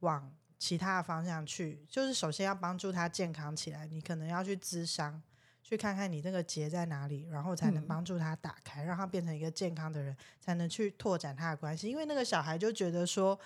[0.00, 5.22] 往其他的方向去，就是首先要帮助他健康起来，你可能要去咨商。
[5.66, 11.88] 去看看你那个结在哪里，然后才能嗯帮助他打开，让他变成一个健康的人，才能去拓展他的关系。
[11.88, 13.36] 因为那个小孩就觉得说，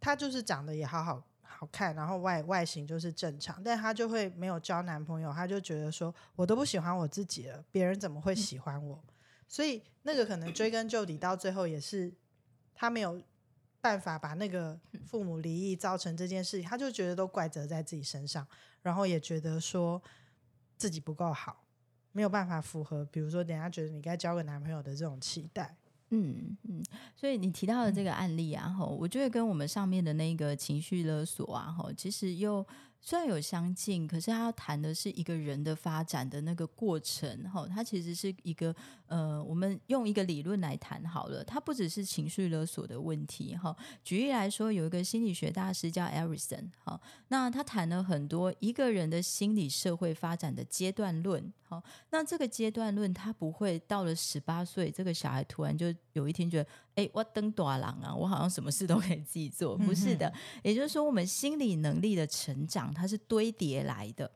[0.00, 1.22] 他就是长得也好好
[1.60, 8.98] 好看，然后外外形就是正常，但她就会没有交男朋友，她就觉得说我都不喜欢我自己了，别人怎么会喜欢我？
[9.46, 12.10] 所以那个可能追根究底，到最后也是
[12.74, 13.22] 她没有
[13.78, 18.48] 办法把那个父母离异造成这件事情，她就觉得都怪责在自己身上，
[18.80, 20.02] 然后也觉得说
[20.78, 21.62] 自己不够好，
[22.12, 25.76] 没有办法符合，比如说人家觉得你该交个男朋友的这种期待。
[26.10, 26.82] 嗯嗯，
[27.16, 32.66] 所以你提到的这个案例啊，吼，我觉得跟我们上面的那个情绪勒索啊，吼，其实又
[33.00, 38.74] 虽然有相近，可是他要谈的是一个人的发展的那个过程，吼，它其实是一个
[39.10, 43.76] 呃，我们用一个理论来谈好了，它不只是情绪勒索的问题，哈。
[44.04, 60.32] 举例来说，有一个心理学大师叫 Erikson，哈，那他谈了很多一个人的心理社会发展的阶段论，好，那这个阶段论，他不会到了十八岁，这个小孩突然就有一天觉得，哎，我登大郎啊，我好像什么事都可以自己做，不是的。
[60.62, 64.30] 也就是说，我们心理能力的成长，它是堆叠来的。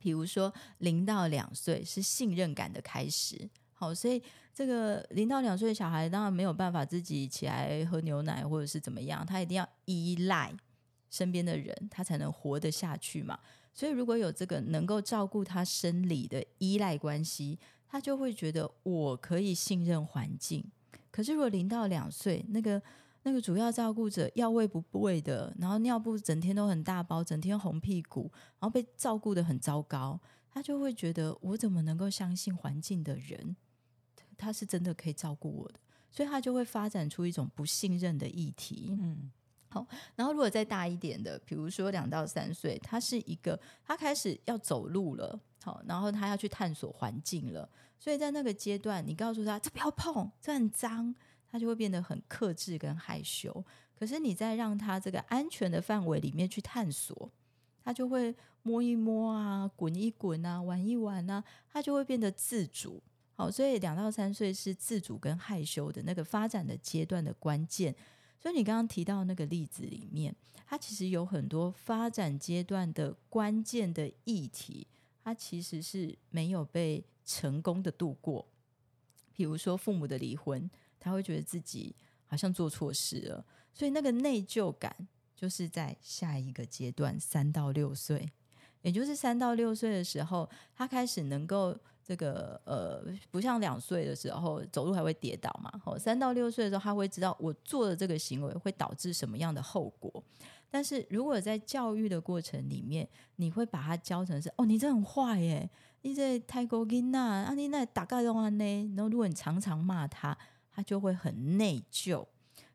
[0.00, 4.22] 比如说零到两岁是信任感的开始，好，所以
[4.54, 10.52] 这个零到两岁的小孩当然没有办法自己起来喝牛奶或者是怎么样，他一定要依赖
[11.10, 13.38] 身边的人，他才能活得下去嘛。
[13.72, 20.64] 所以如果有这个能够照顾他生理的依赖关系，他就会觉得我可以信任环境。
[21.10, 22.80] 可是如果零到两岁那个。
[23.26, 33.56] 那个主要照顾者要喂不喂的，然后尿布整天都很大包，整天红屁股，然后被照顾的很糟糕，他就会觉得我怎么能够相信环境的人，
[34.38, 38.88] 他是真的可以照顾我的，所以他就会发展出一种不信任的议题。
[38.90, 39.30] 嗯，
[39.68, 47.68] 好，然后如果再大一点的，比如说两到三岁，他是一个他开始要走路了，好，然后他要去探索环境了，
[47.98, 51.14] 所以在那个阶段，你告诉他这不要碰，这很脏。
[51.46, 53.64] 他就会变得很克制跟害羞，
[53.96, 57.30] 可是你在让他这个安全的范围里面去探索，
[57.84, 63.00] 他就会摸一摸啊，滚一滚啊，玩一玩啊，他就会变得自主。
[63.34, 67.94] 好，所以两到三岁是自主跟害羞的那个发展的阶段的关键。
[68.40, 70.34] 所以你刚刚提到那个例子里面，
[70.66, 74.86] 它其实有很多发展阶段的关键的议题，
[75.22, 78.46] 它其实是没有被成功的度过。
[79.32, 80.70] 比如说父母的离婚。
[81.00, 81.94] 他会觉得自己
[82.24, 83.44] 好像做错事了，
[83.74, 88.32] 所以那个内疚感就是在下一个阶段，三到六岁，
[88.80, 95.72] 也就是三到六岁的时候，他开始能够这个呃，不像两岁的时候走路还会跌倒嘛。
[95.84, 100.22] 哦，三到六岁的时候，他会知道我做的这个行为会导致什么样的后果。
[100.70, 105.70] 但是如果在教育的过程里面，你会把他教成是哦，你这很坏耶，
[106.02, 110.36] 你这太过劲呐，啊，你那大概的话呢，然后如果你常常骂他。
[110.76, 112.26] 他就会很内疚。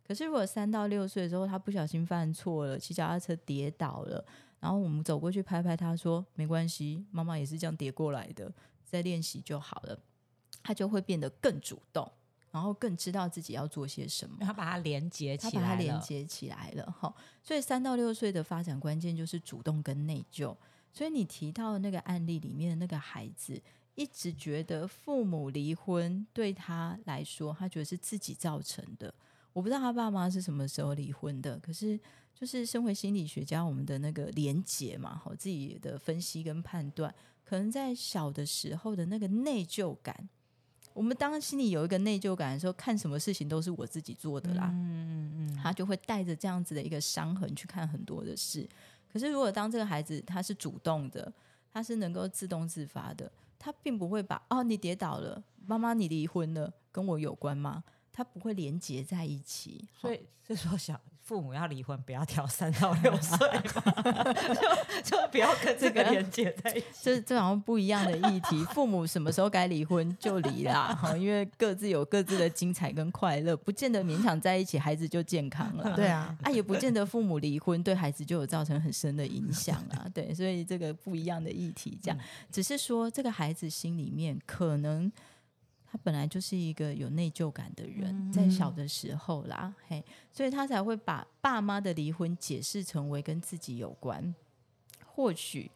[0.07, 4.23] 可是，如果三到六岁的时候，他不小心犯错了，骑脚踏车跌倒了，
[4.61, 8.49] 然后我们走过去拍拍他说：“没关系，妈妈也是这样跌过来的，
[8.89, 9.99] 再练习就好了。”
[10.63, 12.11] 他就会变得更主动，
[12.51, 14.37] 然后更知道自己要做些什么。
[14.41, 16.85] 他把它连接起来，他把它连接起来了。
[16.91, 20.55] 哈，所以三到六岁的发展关键就是主动跟内疚。
[20.91, 23.61] 所以你提到的那个案例里面的那个孩子。
[23.95, 29.13] 一直觉得父母离婚对他来说，他觉得是自己造成的。
[29.51, 31.99] 我不知道他爸妈是什么时候离婚的，可是
[32.39, 40.29] 就是身为心理学家，我们的那个连结嘛，好自己的分析跟判断，可能在小的时候的那个内疚感，
[40.93, 48.65] 我们当心里有一个内疚感的时候，看什么事情都是我自己做的啦，嗯嗯嗯，他就会带着这样子的一个伤痕去看很多的事。
[49.11, 51.33] 可是如果当这个孩子他是主动的，
[51.73, 53.29] 他是能够自动自发的。
[53.57, 57.83] 他并不会把哦，你跌倒了，妈妈你离婚了，跟我有关吗？
[58.13, 63.37] 他不会连结在一起，所以是说小父母要离婚，不要挑三到六岁，
[65.05, 66.85] 就就不要跟这个连接在一起。
[67.03, 68.65] 这这好像不一样的议题。
[68.73, 75.93] 父母什么时候该离婚就离啦，哈，因为各自有各自的精彩跟快乐，不见得勉强在一起，孩子就健康了。
[75.95, 80.07] 对啊，啊，也不见得父母离婚对孩子就有造成很深的影响啊。
[80.11, 82.17] 对，所以这个不一样的议题，这样
[82.51, 85.11] 只是说这个孩子心里面可能。
[85.91, 94.35] 他本来就是一个有内疚感的人，在小的时候啦，嘿，所以他才会把爸妈的离婚解释成为跟自己有关。
[95.03, 95.71] 或许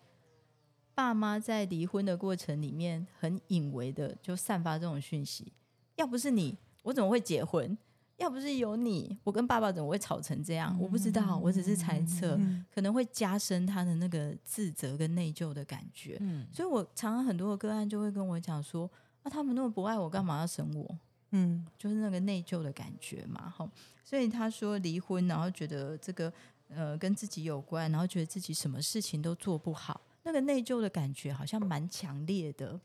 [0.93, 5.52] 爸妈在离婚的过程里面很隐微的就散发这种讯息：
[5.95, 7.76] 要不是你，我怎么会结婚？
[8.17, 10.78] 要不是有你，我跟爸爸怎么会吵成这样？
[10.80, 12.39] 我不知道，我只是猜测，
[12.71, 16.17] 可能会加深他的那个自责跟内疚的感觉。
[16.19, 18.88] 嗯，所以我常常很多的个案就会跟我讲说。
[19.23, 20.97] 那他们那么不爱我，干嘛要生我？
[21.31, 23.67] 嗯，就是那个内疚的感觉嘛，哈。
[24.03, 26.31] 所以他说离婚，然后觉得这个
[26.69, 32.79] 呃跟自己有关，然后觉得自己什么事情都做不好，那个内疚的感觉好像蛮强烈的。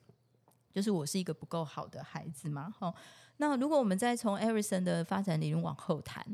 [0.73, 2.95] 就是我是一个不够好的孩子嘛，哈。
[3.39, 6.25] 那如果我们再从艾瑞森的发展理论往后谈，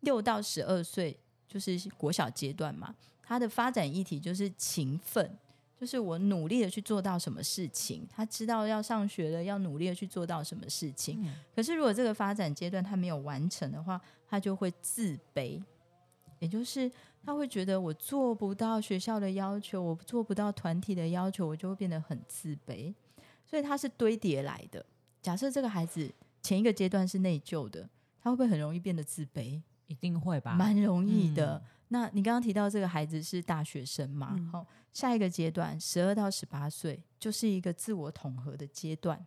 [0.00, 5.38] 六到十二岁就是国小阶段嘛，他的发展议题就是勤奋。
[5.82, 11.28] 就是我努力的去做到什么事情，他知道要上学了，要努力的去做到什么事情。
[11.52, 15.60] 可是如果这个发展阶段他没有完成的话，他就会自卑，
[16.38, 16.88] 也就是
[17.24, 22.94] 他会觉得我做不到学校的要求，我做不到团体的要求，我就会变得很自卑。
[23.44, 24.86] 所以他是堆叠来的。
[25.20, 26.08] 假设这个孩子
[26.44, 27.90] 前一个阶段是内疚的，
[28.20, 29.60] 他会不会很容易变得自卑？
[29.88, 31.60] 一定会吧，蛮容易的。
[31.92, 34.34] 那你刚刚提到这个孩子是大学生嘛？
[34.50, 39.24] 好，下一个阶段十二到十八岁就是一个自我统合的阶段，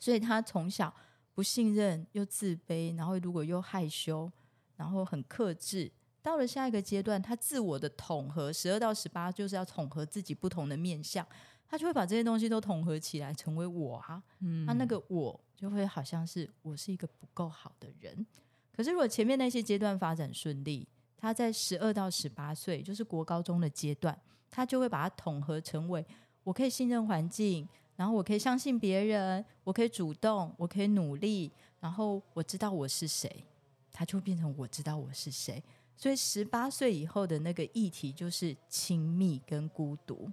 [0.00, 0.92] 所以他从小
[1.32, 4.30] 不信任又自卑，然后如果又害羞，
[4.74, 5.92] 然后很克制。
[6.20, 11.24] 到了下一个阶段，他自我的统合，十二到十八就是要统合自己不同的面相，
[11.68, 14.20] 他就会把这些东西都统合起来，成为我啊。
[14.40, 18.26] 嗯那那个我就会好像是我是一个不够好的人。
[18.72, 20.88] 可是如果前面那些阶段发展顺利，
[21.18, 24.16] 他在十二到十八岁，就是国高中的阶段，
[24.50, 26.04] 他就会把它统合成为
[26.44, 31.50] 我可以信任环境，然后我可以相信别人，我可以主动，我可以努力，
[31.80, 33.44] 然后我知道我是谁，
[33.92, 35.62] 他就会变成我知道我是谁。
[35.96, 40.30] 所以十八岁以后的那个议题就是亲密跟孤独，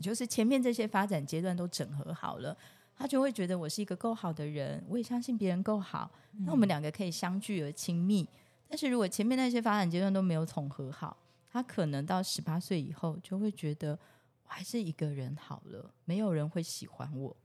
[0.00, 2.56] 就是前面这些发展阶段都整合好了，
[2.96, 8.26] 他就会觉得我是一个够好的人，我也相信别人够好，那我们两个可以相聚而亲密。
[8.68, 11.16] 但是如果前面那些发展阶段都没有统合好，
[11.50, 13.98] 他可能到十八岁以后就会觉得
[14.44, 17.36] 我还是一个人好了，没有人会喜欢我，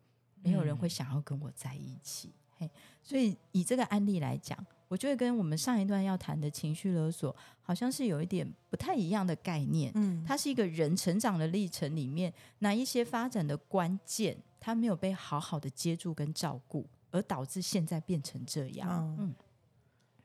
[0.41, 2.34] 没有人会想要跟我在一起。
[2.57, 2.70] 嘿，
[3.01, 4.57] 所以以这个案例来讲，
[4.88, 9.91] 我觉得跟我们上一段要谈的情绪勒索好像是有一点不太一样的概念。
[9.95, 18.89] 嗯，它是一个人成长的历程里面哪一些发展的关键，他没有被好好的接住跟照顾，而导致现在变成这样。
[18.89, 19.36] 嗯嗯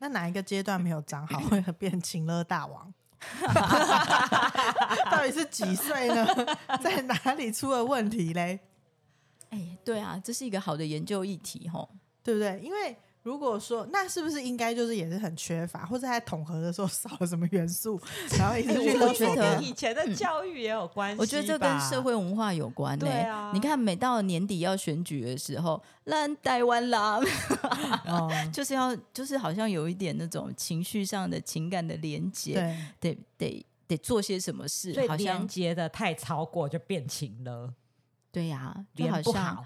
[0.05, 2.93] 那哪一个阶段没有长好，会变情乐大王？
[5.11, 6.27] 到底是几岁呢？
[6.83, 8.61] 在哪里出了问题嘞？
[9.49, 11.89] 哎，对啊，这是一个好的研究议题吼。
[12.23, 12.61] 对不对？
[12.61, 12.95] 因为
[13.25, 17.99] 如果说那是不是应该就是也是很缺乏，或者在统合的时候少了什么元素，
[18.39, 21.21] 然后一直哎去我觉得跟以前的教育也有关系吧。
[21.23, 23.51] 我觉得这跟社会文化有关呢、对啊。
[23.55, 27.19] 你看，每到年底要选举的时候，烂台湾啦，
[28.05, 32.53] 哦， 就是要就是好像有一点那种情绪上的情感的连接，
[33.01, 37.73] 对，得得得做些什么事，好像连接的太超过就变情了，
[38.31, 39.65] 对呀、就好像。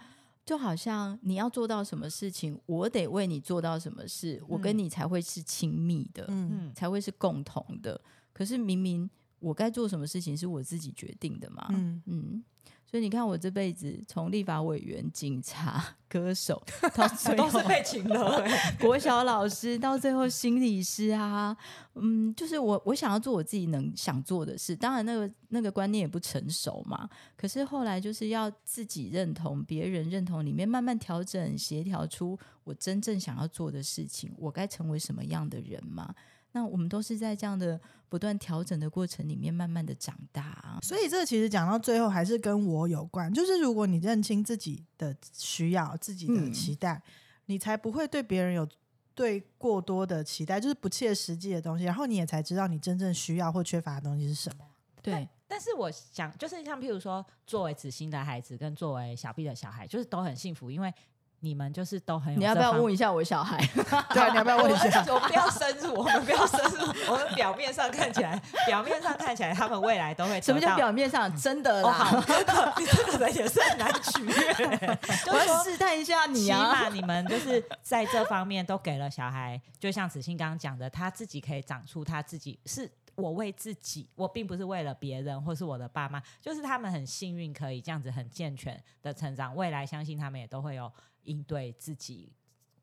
[0.48, 6.26] 就好像你要做到什么事情，我得为你做到什么事，我跟你才会是亲密的，
[6.74, 8.00] 才会是共同的。
[8.32, 12.02] 可是明明我该做什么事情是我自己决定的嘛，嗯。
[12.06, 12.42] 嗯，
[12.90, 16.62] 所以你看我这辈子从立法委员、 警察、歌手
[16.96, 18.76] 到最都后是被请了、欸。
[18.80, 21.54] 国小老师，到最后心理师啊，
[21.96, 36.14] 嗯，就是我我想要做我自己能想做的事，当然那个那个观念也不成熟嘛，可是后来就是要自己认同、别人认同里面慢慢调整、协调出我真正想要做的事情，我该成为什么样的人嘛？
[36.52, 40.78] 那我们都是在这样的不断调整的过程里面，慢慢的长大啊。
[40.82, 47.02] 所以这其实讲到最后还是跟我有关，就是如果你认清自己的需要、自己的嗯期待，
[47.46, 48.66] 你才不会对别人有
[49.14, 54.64] 对过多的期待，就是不切实际的东西，然后你也才知道你真正需要或缺乏的东西是什么。
[55.02, 60.92] 对，但是我想，就是像譬如说，作为子欣的孩子跟作为小 B 的小孩，就是都很幸福，因为
[61.40, 62.38] 你们就是都很有。
[62.38, 63.58] 你要不要问一下我小孩？
[64.12, 65.04] 对啊，你要不要问一下？
[65.08, 66.92] 我们不要深入，我们不要深入。
[67.10, 71.92] 我们表面上看起来，表面上看起来，他们未来都会什么叫表面上真的哦，啦？
[71.92, 74.98] 好，这个你这个人也是很难取悦。
[75.24, 76.72] 就要试探一下你起啊！
[76.72, 82.90] 码你们就是在这方面都给了小孩，就像子欣刚刚讲的，他自己可以长出他自己是。
[83.14, 90.88] 我为自己，我并不是为了别人或是我的爸妈，就是他们很幸运可以这样子很健全的成长，未来相信他们也都会有
[91.28, 92.32] 应对自己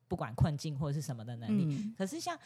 [0.07, 1.65] 不管困境或是什么的能力。
[1.67, 2.37] 嗯，可是像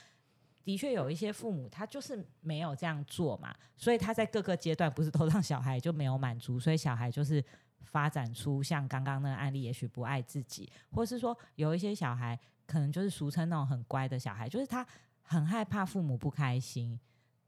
[0.64, 7.44] 的确有一些父母，他就是没有这样做嘛，所以他在各个阶段不是都让小孩就没有满足，所以小孩就是
[7.82, 14.86] 发展出像刚刚那个案例，也许不爱自己，或是说有一些小孩可能就是俗称那种很乖的小孩，就是他
[15.22, 17.00] 很害怕父母不开心，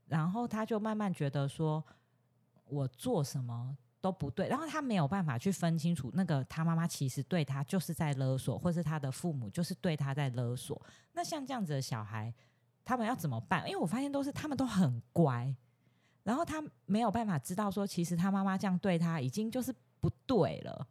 [0.08, 1.84] 然后他就慢慢觉得说
[2.66, 3.78] 我做什么。
[4.02, 10.82] 都不对，然后他没有办法去分清楚，那个他妈妈其实对他就是在勒索，或是他的父母就是对他在勒索。
[11.14, 12.34] 那像这样子的小孩，
[12.84, 13.64] 他们要怎么办？
[13.68, 15.56] 因为我发现都是他们都很乖，
[16.24, 20.88] 然后他没有办法知道说，其实他妈妈这样对他已经就是不对了。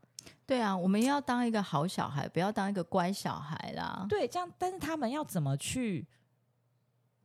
[0.46, 4.06] 对啊，我们要当一个好小孩，不要当一个乖小孩啦。
[4.08, 6.06] 对，这样，但是他们要怎么去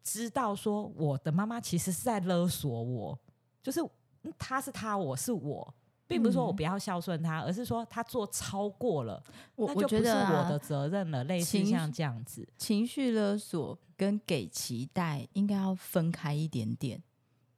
[0.03, 3.19] 知道说，我的妈妈其实是在勒索我，
[3.61, 3.89] 就是嗯
[4.37, 5.73] 他是他，我是我。
[6.07, 9.19] 并不是说我嗯不要孝顺他，而是说他做超过了，
[9.55, 11.23] 我那就不是我觉得、啊、我的责任了。
[11.23, 17.01] 类似情像这样子，情绪勒索跟给期待应该要分开一点点，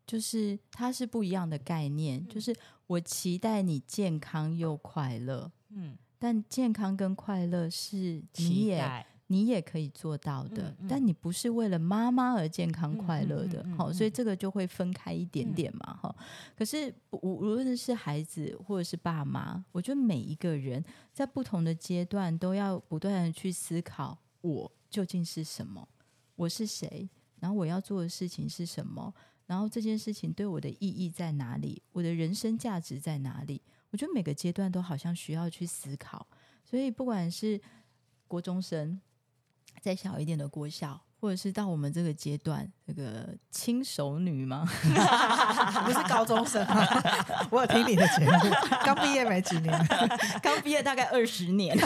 [0.05, 2.25] 就是它是不一样的概念。
[2.25, 2.55] 就是
[2.85, 16.15] 我期待你健康又快乐，嗯，但健康跟快乐是你也期待你也可以做到的，但你不是为了妈妈而健康嗯快乐的，好、嗯嗯嗯所以这个就会分开一点点嘛，哈、
[16.55, 25.87] 可是无无论是孩子或者是爸妈，我觉得每一个人在不同的阶段都要不断的去思考，我究竟是什么，
[26.35, 27.09] 我是谁，
[27.39, 29.13] 然后我要做的事情是什么。
[29.45, 31.81] 然后这件事情对我的意义在哪里？
[31.93, 33.61] 我的人生价值在哪里？
[33.91, 36.27] 我觉得每个阶段都好像需要去思考。
[36.65, 37.59] 所以不管是
[38.27, 38.99] 国中生，
[39.81, 44.65] 再小一点的国小，或者是到我们这个阶段，这个轻熟女吗？
[45.85, 46.87] 不是高中生吗？
[47.49, 49.87] 我有听你的节目，刚毕业没几年，
[50.41, 51.77] 刚毕业大概二十年。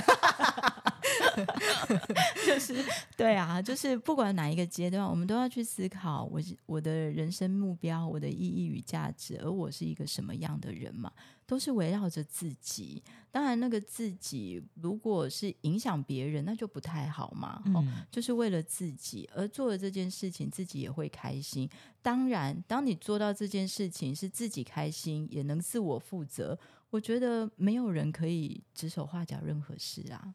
[2.46, 2.76] 就是
[3.16, 11.12] 对啊，就是不管哪一个阶段，我们都要去思考我我的人生目标、我的意义与价值，而我是一个什么样的人嘛，
[11.46, 13.04] 都是围绕着自己。
[13.32, 17.62] 当然，那个自己如果是影响别人，那就不太好嘛。
[17.74, 21.70] 哦，就是为了自己而做的这件事情，自己也会开心。
[22.02, 26.60] 当然，当你做到这件事情是自己开心，也能自我负责，
[26.90, 30.34] 我觉得没有人可以指手画脚任何事啊。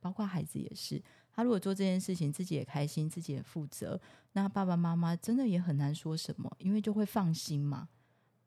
[0.00, 4.00] 包括孩子也是，他如果做这件事情自己也开心，自己也负责，
[4.32, 7.88] 那爸爸妈妈真的也很难说什么，因为就会放心嘛。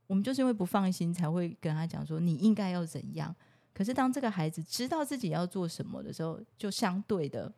[0.07, 3.35] 我们就是因为不放心，才会跟他讲说你应该要怎样。
[3.73, 7.53] 可是当这个孩子知道自己要做什么的时候，就相对的，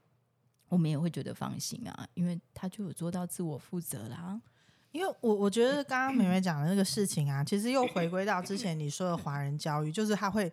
[0.69, 4.39] 我们也会觉得放心啊，因为他就有做到自我负责啦。
[4.91, 10.51] 因为我我觉得刚刚美 美讲的那个事情啊，其实又回归到之前你说的华人教育，就是他会。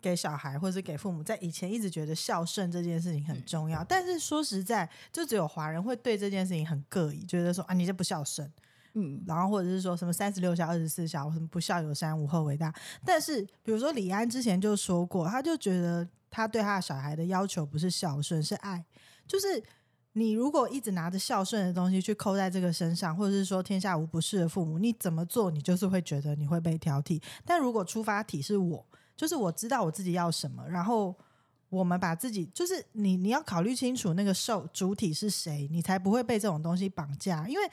[0.00, 8.50] 给小孩或者是给父母，在以前一直觉得孝顺这件事情很重要，但是说实在，就只有华人会对这件事情很膈应，觉得说啊，你这不孝顺，
[8.94, 12.74] 嗯，然后或者是说什么三十六孝、二十四孝，什么不孝有三，无后为大。
[13.04, 18.84] 但是比如说李安之前就说过，他就觉得他对他的小孩的要求不是孝顺，是爱。
[19.26, 19.62] 就是
[20.14, 27.22] 你如果一直拿着孝顺的东西去扣在这个身上，或者是说天下无不是的父母，你怎么做，你就是会觉得你会被挑剔。
[27.44, 28.86] 但如果出发体是我。
[29.20, 31.14] 就是我知道我自己要什么，然后
[31.68, 37.46] 我们把自己，就是你你要考虑清楚那个受主体是谁，你才不会被这种东西绑架。
[37.46, 37.70] 因为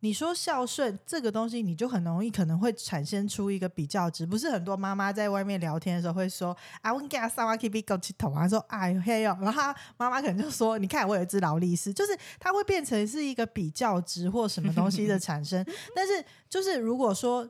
[0.00, 4.24] 你说孝顺这个东西，你就很容易可能会产生出一个比较值。
[4.24, 9.62] 不是很多妈妈在外面聊天的时候会说啊，我给他上 K B 狗起头啊，说哎嘿哟，然后
[9.98, 15.62] 妈妈可能就说，你看我有一只劳力士，就是它会变成是一个比较值或什么东西的产生。
[15.94, 17.46] 但是就是如果说。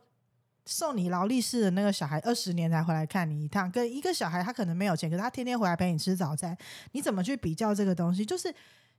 [0.70, 6.54] 送你劳力士的那个小孩，二十年才回来看你一趟，跟一个小孩他可能没有钱，可是他天天回来陪你吃早餐，
[6.92, 8.22] 你怎么去比较这个东西？
[8.22, 8.54] 就是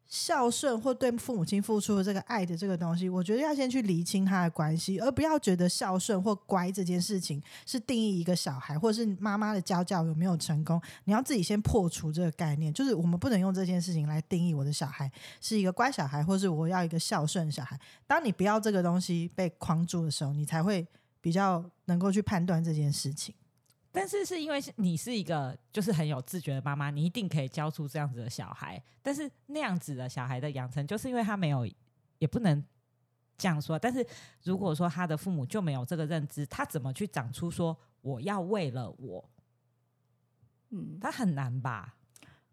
[0.07, 10.81] 孝顺或对父母亲付出的这个爱的这个东西，我觉得要先去厘清他的关系，而不要觉得孝顺或乖这件事情是定义一个小孩，或是妈妈的教教有没有成功。
[11.03, 17.79] 你要自己先破除这个概念，就是我们不能用这件事情来定义我的小孩是一个乖小孩，或是我要一个孝顺小孩。
[18.07, 20.83] 当你不要这个东西被框住的时候，你才会。
[21.21, 23.35] 比较能够去判断这件事情，
[23.91, 28.81] 但是是因为你是一个就是很有自觉的妈妈，你一定可以教出这样子的小孩。
[29.01, 31.67] 但是那样子的小孩的养成，就是因为他没有，
[32.19, 32.63] 也不能
[33.37, 33.77] 这样说。
[33.77, 34.05] 但是
[34.43, 39.29] 如果说他的父母就没有这个认知，他怎么去长出说我要为了我？
[40.69, 41.95] 嗯，他很难吧？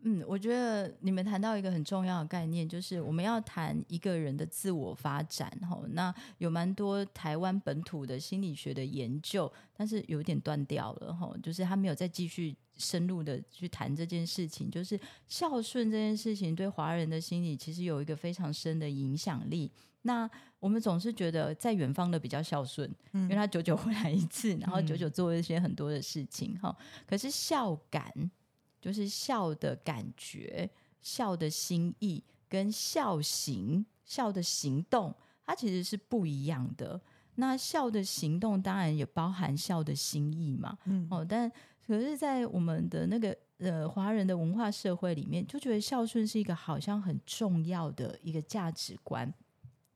[0.08, 5.50] 嗯，我觉得你们谈到一个很重要的概念，就是我们要谈一个人的自我发展。
[5.68, 11.12] 哈，那有蛮多台湾本土的心理学的研究，但是有点断掉了。
[11.12, 14.70] 哈，就是他没有再继续深入的去谈这件事情。
[14.70, 14.96] 就是
[15.26, 19.68] 孝顺这件事情对华人的心理其实有一个非常深的影响力。
[20.02, 20.30] 那
[20.60, 26.56] 我们总是觉得在远方的比较孝顺，因为他久久回来一次，然后久久做一些很多的事情。
[26.60, 26.72] 哈，
[27.04, 28.30] 可是孝感。
[28.86, 30.70] 就是孝的感觉、
[31.02, 35.12] 孝的心意跟孝行、孝的行动，
[35.44, 37.00] 它其实是不一样的。
[37.34, 41.50] 那孝的行动当然也包含孝的心意嘛，嗯哦，但
[41.84, 49.34] 可是，在我们的那个呃华人的文化社会里面，就觉得孝顺是一个好像很重要的一个价值观。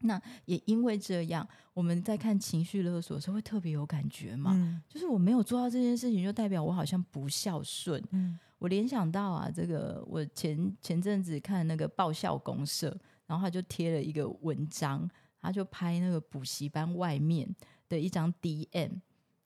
[0.01, 8.03] 那也因为这样，我们在看情绪勒索的时候会特别有感觉嘛，嗯就是我没有做到这件事情，就代表我好像不孝顺。
[8.11, 8.37] 嗯。
[8.61, 12.95] 我联想到啊，这个我前前阵子看那个爆笑公社，
[13.27, 15.09] 然后他就贴了一个文章，
[15.41, 17.49] 他就拍那个补习班外面
[17.89, 19.01] 的一张 DM，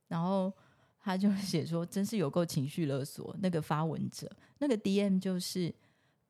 [0.08, 0.52] 然后
[0.98, 3.36] 他就写说，真是有够情绪勒索。
[3.40, 5.72] 那个发文者，那个 DM 就是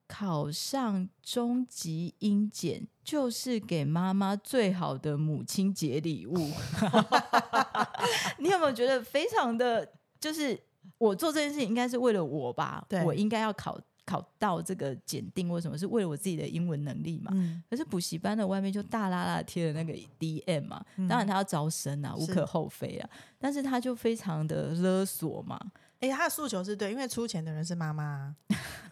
[0.06, 6.36] 考上中级英检，就是给妈妈最好的母亲节礼物。
[8.38, 10.60] 你有没有觉得非常的就是？
[11.08, 12.84] 我做这件事情应该是为了我吧？
[13.04, 17.30] 我应该要考考到这个检定，或什么是为了我自己的英文能力嘛？
[17.70, 25.58] 可是补习班的外面就大拉拉贴了那个 DM 嘛，当然他要招生啊，无可厚非啊，但是他就非常的勒索嘛。
[26.04, 28.34] 哎、他的诉求是对，因为出钱的人是妈妈啊，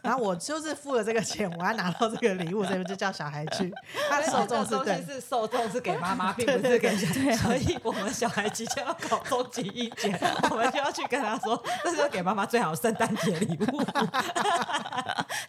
[0.01, 3.71] 然后我就是付了这个钱，我要拿到这个礼物，所以我就叫小孩去。
[4.09, 10.11] 他的受众是对是受众是给妈妈， 并不是给小孩，所以我们小孩即将要考终极一节，
[10.49, 13.83] 我们就要去跟他说，这是给妈妈最好的圣诞节礼物。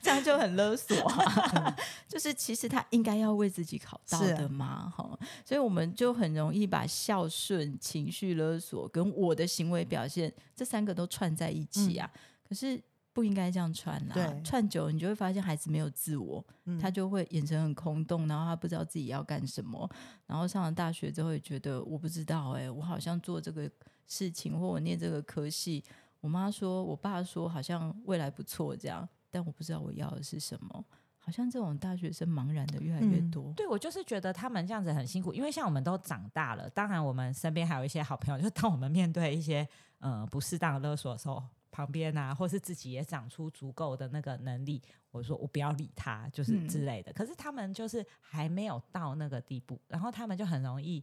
[0.02, 12.10] 这样就很勒索、啊，就是其实他应该要为自己考到的嘛，哈、所以我们就很容易把孝顺、情绪勒索跟我的行为表现这三个都串在一起啊。
[12.48, 12.82] 可是
[13.12, 19.88] 不应该这样串啦、对串久了你就会发现孩子没有自我，嗯他就会眼神很空洞，然后他不知道自己要干什么，
[20.26, 23.70] 然后上了大学之后也觉得我不知道、哎，我好像做这个
[24.06, 25.82] 事情或我念这个科系，
[26.20, 30.84] 我妈说，我爸说好像未来不错这样，但我不知道我要的是什么。
[31.16, 33.50] 好像这种大学生茫然的越来越嗯多。
[33.56, 39.66] 对，我就是觉得他们这样子很辛苦，因为像我们都长大了，当然我们身边还有一些好朋友，就是当我们面对一些
[40.04, 44.80] 呃不适当的勒索的时候，旁边啊，或是自己也长出足够的那个能力，
[45.10, 47.10] 我说我不要理他，就是嗯之类的。
[47.14, 51.02] 可是他们就是还没有到那个地步，然后他们就很容易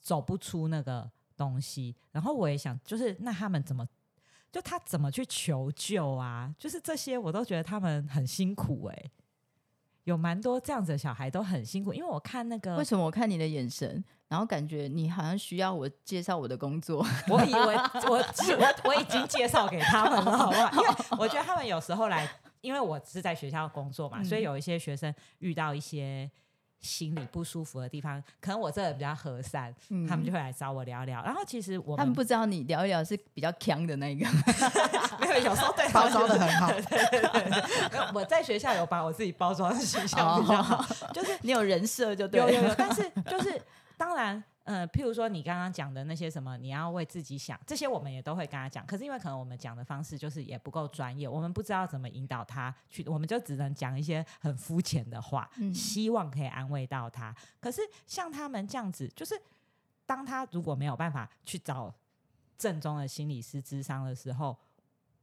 [0.00, 1.96] 走不出那个东西。
[2.12, 3.88] 然后我也想，就是那他们怎么？
[4.52, 6.54] 就他怎么去求救啊？
[6.56, 9.10] 就是这些，我都觉得他们很辛苦哎、
[10.04, 17.04] 有蛮多这样子的小孩都很辛苦，因为我看那个为，什么我看你的眼神，然后感觉你好像需要我介绍我的工作？
[17.28, 17.76] 我以为
[18.08, 20.70] 我我我已经介绍给他们了，好不好？
[20.72, 22.28] 因为我觉得他们有时候来，
[22.60, 26.30] 因为我是在学校工作嘛，嗯所以有一些学生遇到一些
[26.80, 31.22] 心里不舒服的地方，可能我这人比较和善，嗯他们就会来找我聊聊。
[31.22, 34.26] 然后其实我他们不知道你聊一聊是比较强的那一个。
[35.20, 36.68] 没有，有时候对 包装的很好。
[37.90, 42.52] 没有我在学校有把我自己包装的形象比较好，就是你有人设就对了。
[42.52, 43.60] 有有有，但是就是
[43.96, 48.84] 当然，呃，譬如说你刚刚讲的那些什么，你要为自己想，这些我们也都会跟他讲。
[48.86, 57.34] 可是因为可能我们讲的方式就是也不够专业，我们不知道怎么引导他去，我们就只能讲一些很肤浅的话，嗯希望可以安慰到他。
[57.60, 59.34] 可是像他们这样子，就是
[60.06, 61.94] 当他如果没有办法去找
[62.56, 64.56] 正宗的心理师咨商的时候，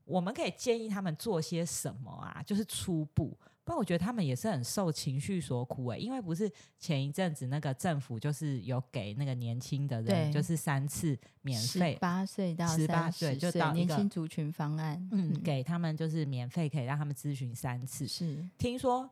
[0.06, 2.44] 我们可以建议他们做些什么啊？
[2.46, 3.36] 就是初步。
[3.72, 18.45] 不然我觉得他们也是很受情绪所苦诶、因为不是前一阵子那个政府就是有给那个年轻的人就是三次免十费，八岁到18三对十岁就到年轻族群方案，嗯，给他们就是免费可以让他们咨询三次，是。
[18.57, 19.09] 听说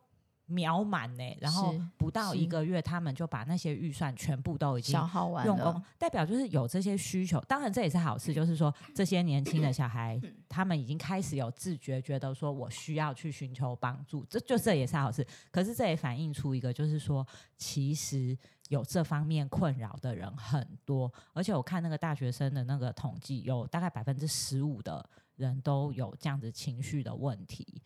[0.49, 7.39] 秒满呢、然后不到一个月他们就把那些预算全部都已经消耗完用功，，代表就是有这些需求。
[7.41, 10.19] 当然这也是好事，就是说这些年轻的小孩，
[10.49, 15.25] 他们已经开始有自觉，觉得说我需要去寻求帮助，这就这也是好事。
[15.51, 17.25] 可是这也反映出一个，就是说
[17.57, 18.37] 其实
[18.69, 27.81] 有这方面困扰的人很多，而且我看那个大学生的那个统计，有大概百分之十五的人都有这样子情绪的问题。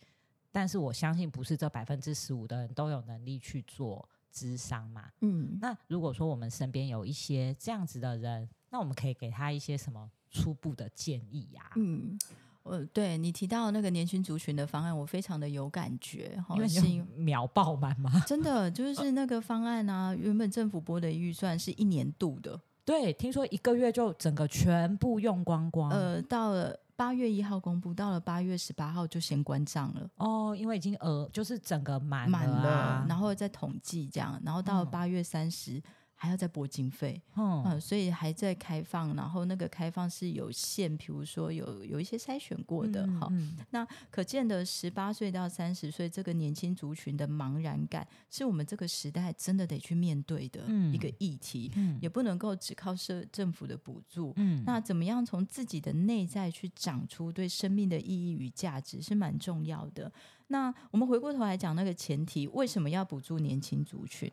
[0.54, 12.16] 但是我相信不是这百分之十五的人都有能力去做智商嘛，嗯，那如果说我们身边有一些这样子的人，那我们可以给他一些什么初步的建议呀、嗯，
[12.62, 16.80] 呃，对你提到那个年轻族群的方案，我非常的有感觉，哈因为是
[17.18, 18.10] 秒爆满嘛。
[18.24, 25.90] 真的就是那个方案啊，原本政府拨的预算是一年度的，对，听说一个月就整个全部用光光。
[25.90, 30.08] 呃，到了八月一号公布，到了八月十八号就先关账了。
[30.16, 35.82] 哦，因为已经额就是整个满满了、然后再统计这样，然后到了嗯八月三十
[36.16, 54.32] 还要再拨经费，嗯嗯，所以还在开放，然后那个开放是有限，比如说有有一些筛选过的哈、嗯那可见的十八岁到三十岁这个年轻族群的茫然感，是我们这个时代真的得去面对的嗯一个议题，嗯也不能够只靠社政府的补助。
[54.36, 60.10] 嗯那怎么样从自己的内在去长出对生命的意义与价值是蛮重要的。
[60.46, 64.30] 那我们回过头来讲那个前提，为什么要补助年轻族群？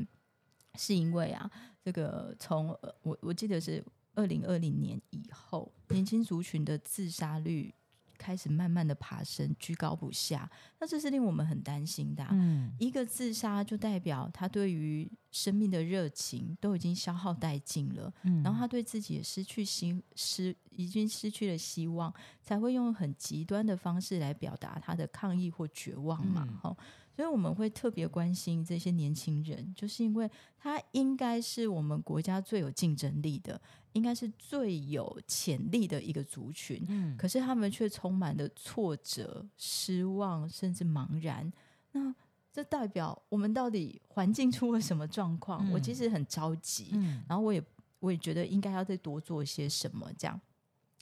[0.76, 1.52] 是因为啊，
[1.84, 7.74] 这个从呃我我记得是二零二零年以后，年轻族群的自杀率
[8.18, 10.50] 开始慢慢的爬升，居高不下。
[10.80, 18.14] 那这是令我们很担心的啊、嗯一个自杀就代表他对于生命的热情都已经消耗殆尽了。
[18.24, 22.14] 嗯然后他对自己也失去希失，已经失去了希望，
[22.44, 26.46] 才会用很极端的方式来表达他的抗议或绝望嘛。
[26.48, 26.78] 嗯哈、
[27.16, 33.60] 所以我们会特别关心这些年轻人，就是因为他应该是我们国家最有竞争力的，
[33.94, 36.84] 应该是最有潜力的一个族群。
[36.88, 41.52] 嗯可是他们却充满了挫折、失望，甚至茫然。
[41.92, 42.14] 那
[42.54, 45.70] 这代表我们到底环境出了什么状况？
[45.72, 46.90] 我其嗯实很着急。
[46.94, 47.62] 嗯然后我也
[48.00, 50.40] 我也觉得应该要再多做一些什么这样。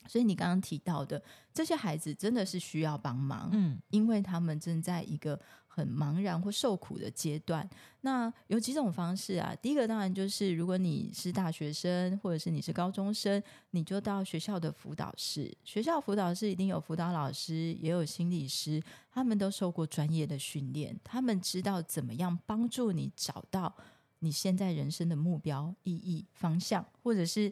[0.08, 1.22] 所以你刚刚提到的
[1.54, 5.40] 这些孩子真的是需要帮忙，嗯因为他们正在一个
[5.70, 7.68] 很茫然或受苦的阶段。
[8.02, 9.56] 那有几种方式啊？
[9.62, 13.42] 第一个当然就是，如果你是大学生或者是你是高中生，
[13.72, 15.56] 你就到学校的辅导室。
[15.64, 23.74] 学校辅导室一定有辅导老师，也有心理师，他们都受过专业的训练，他们知道怎么样帮助你找到
[24.20, 27.52] 你现在人生的目标、意义、方向，或者是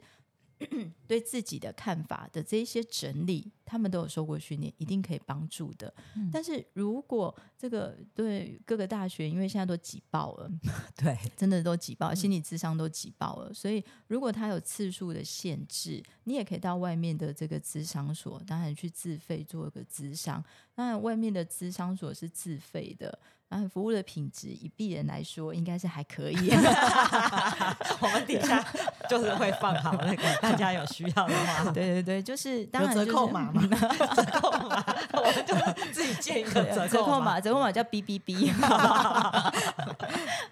[1.07, 5.93] 对自己的看法的这一些整理，他们都有受过训练，一定可以帮助的。
[6.15, 10.49] 嗯但是如果这个对各个大学，因为现在都挤爆了，
[10.95, 20.43] 对，真的都挤爆，心理智商都挤爆了，所以如果他有次数的限制，你也可以到外面的这个咨商所，当然去自费做一个咨商。
[20.73, 23.17] 当然，外面的咨商所是自费的，
[23.49, 26.35] 然后服务的品质以病人来说，应该是还可以。
[27.99, 28.63] 我们底下
[29.09, 33.61] 就是会放好那个，大家有需要的话， 对对对，就是当然、就是、 折扣码嘛？
[33.67, 34.83] 折扣码，
[35.13, 35.55] 我们就
[35.91, 37.25] 自己建一个折折扣码。
[37.25, 38.51] 码，折扣码叫 B B B。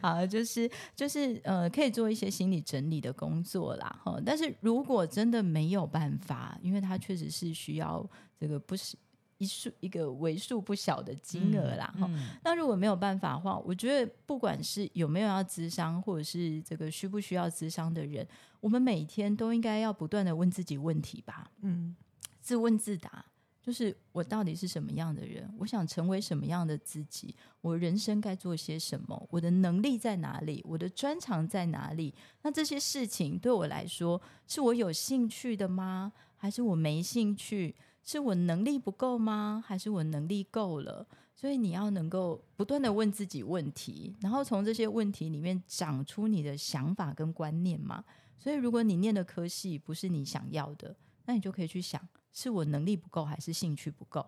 [0.01, 3.95] 好，就是就是呃，可以做一些心理整理的工作啦。
[4.03, 8.05] 哈，但是如果真的没有办法，因为它确实是需要
[8.39, 8.95] 这个不是
[9.37, 11.93] 一数一个为数不小的金额啦。
[11.99, 18.27] 哈、嗯那如果没有办法的话，我觉得不管是有没有要咨商，或者是这个需不需要咨商的人，
[18.59, 21.51] 我们每天都应该要不断的问自己问题吧。
[21.61, 21.95] 嗯，
[22.41, 23.25] 自问自答，
[23.61, 25.51] 就是我到底是什么样的人？
[25.57, 27.35] 我想成为什么样的自己？
[27.61, 29.27] 我人生该做些什么？
[29.31, 30.63] 我的能力在哪里？
[30.65, 32.13] 我的专长在哪里？
[32.43, 36.13] 那这些事情对我来说，是我有兴趣的吗？
[36.37, 37.75] 还是我没兴趣？
[38.05, 39.61] 是我能力不够吗？
[39.65, 41.05] 还是我能力够了？
[41.35, 48.05] 所以你要能够不断的问自己问题，然后从这些问题里面长出你的想法跟观念嘛。
[48.37, 50.95] 所以如果你念的科系不是你想要的，
[51.25, 51.99] 那你就可以去想，
[52.31, 54.25] 是我能力不够还是兴趣不够？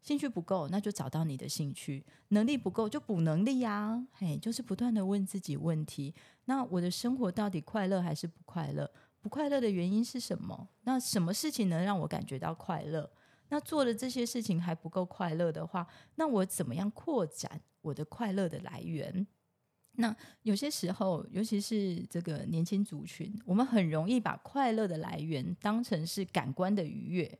[0.00, 4.06] 兴趣不够，那就找到你的兴趣；能力不够，就补能力啊。
[4.14, 6.14] 嘿，就是不断的问自己问题。
[6.46, 8.90] 那我的生活到底快乐还是不快乐？
[9.20, 10.68] 不快乐的原因是什么？
[10.84, 13.10] 那什么事情能让我感觉到快乐？
[13.48, 15.86] 那做了这些事情还不够快乐的话，
[16.16, 19.26] 那我怎么样扩展我的快乐的来源？
[19.92, 27.38] 那有些时候，尤其是这个年轻族群，我们很容易把快乐的来源当成是感官的愉悦，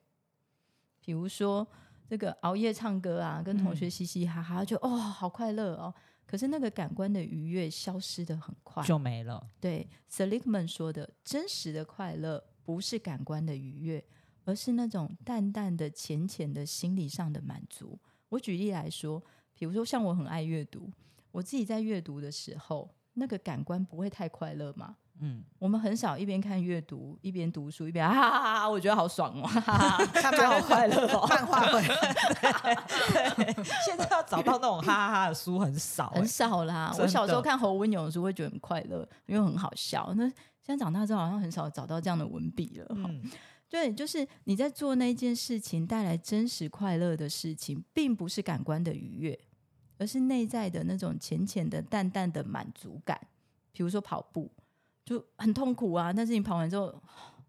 [1.01, 1.65] 比如说
[2.09, 5.95] 这个熬夜唱歌啊，跟同学嘻嘻哈哈，就哦好快乐哦。
[6.27, 9.49] 可是那个感官的愉悦消失的很快，就没了。
[9.61, 14.05] 对 Seligman 说的，真实的快乐不是感官的愉悦，
[14.49, 17.99] 而是那种淡淡的、浅浅的心理上的满足。
[18.31, 19.23] 我举例来说，
[19.53, 20.91] 比如说像我很爱阅读，
[21.31, 24.97] 我自己在阅读的时候，那个感官不会太快乐嘛。
[25.21, 31.27] 嗯，我们很少一边看阅读一边读书，一边哈哈哈哈，我觉得好爽哦，哈哈哈看觉得好快乐哦。
[31.29, 31.83] 漫画会，
[33.85, 36.97] 现在要找到那种哈哈哈的书很少、欸很少啦。
[36.99, 40.11] 我小时候看侯文勇的书会觉得很快乐，因为很好笑。
[40.17, 40.27] 那
[40.63, 42.87] 现在长大之后，好像很少找到这样的文笔了。
[42.91, 43.23] 嗯，
[43.69, 49.39] 对，就是你在做那件事情带来真实快乐的事情，并不是感官的愉悦，
[49.99, 53.21] 而是内在的那种浅浅的、淡淡的满足感。
[53.73, 54.51] 比如说跑步，
[55.05, 57.03] 就很痛苦啊，但是你跑完之后，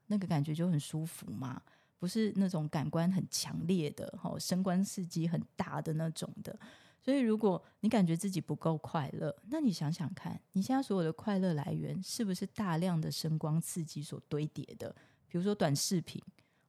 [0.08, 1.62] 那个感觉就很舒服嘛，
[1.98, 6.60] 不是那种感官很强烈的、哈声光刺激很大的那种的。
[7.02, 14.94] 所以，如果你感觉自己不够快乐，那你想想看，你现在所有的快乐来源是不是大量的声光刺激所堆叠的？
[15.30, 16.22] 比如说短视频，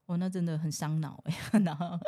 [0.06, 1.34] 哦，那真的很伤脑哎。
[1.64, 1.98] 然后，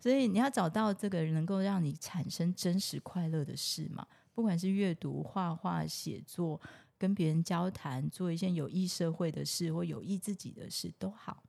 [0.00, 6.60] 所以你要找到这个能够让你产生真实快乐的事嘛，不管是阅读、画画、写作、
[6.96, 11.44] 跟别人交谈、做一些有益社会的事或有益自己的事都好。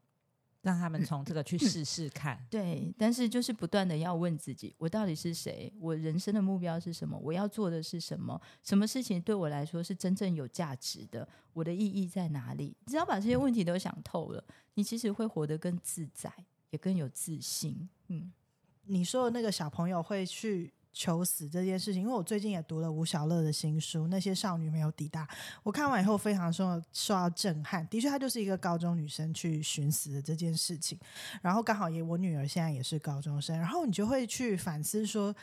[0.61, 2.45] 让他们从这个去试试看。
[2.49, 5.71] 对，但是就是不断的要问自己，我到底是谁？
[5.79, 7.17] 我人生的目标是什么？
[7.17, 8.39] 我要做的是什么？
[8.63, 11.27] 什么事情对我来说是真正有价值的？
[11.53, 12.75] 我的意义在哪里？
[12.87, 14.43] 只要把这些问题都想透了，
[14.73, 16.31] 你其实会活得更自在，
[16.69, 17.89] 也更有自信。
[18.07, 18.31] 嗯，
[18.85, 25.25] 你说的那个小朋友会去求死这件事情，因为我最近也读了吴小乐的新书《那些少女没有抵达》，
[25.63, 27.87] 我看完以后非常受受到震撼。
[27.87, 30.97] 的确，她就是一个高中女生去寻死的这件事情。
[31.41, 35.35] 然后刚好也我女儿现在也是高中生，然后你就会去反思说，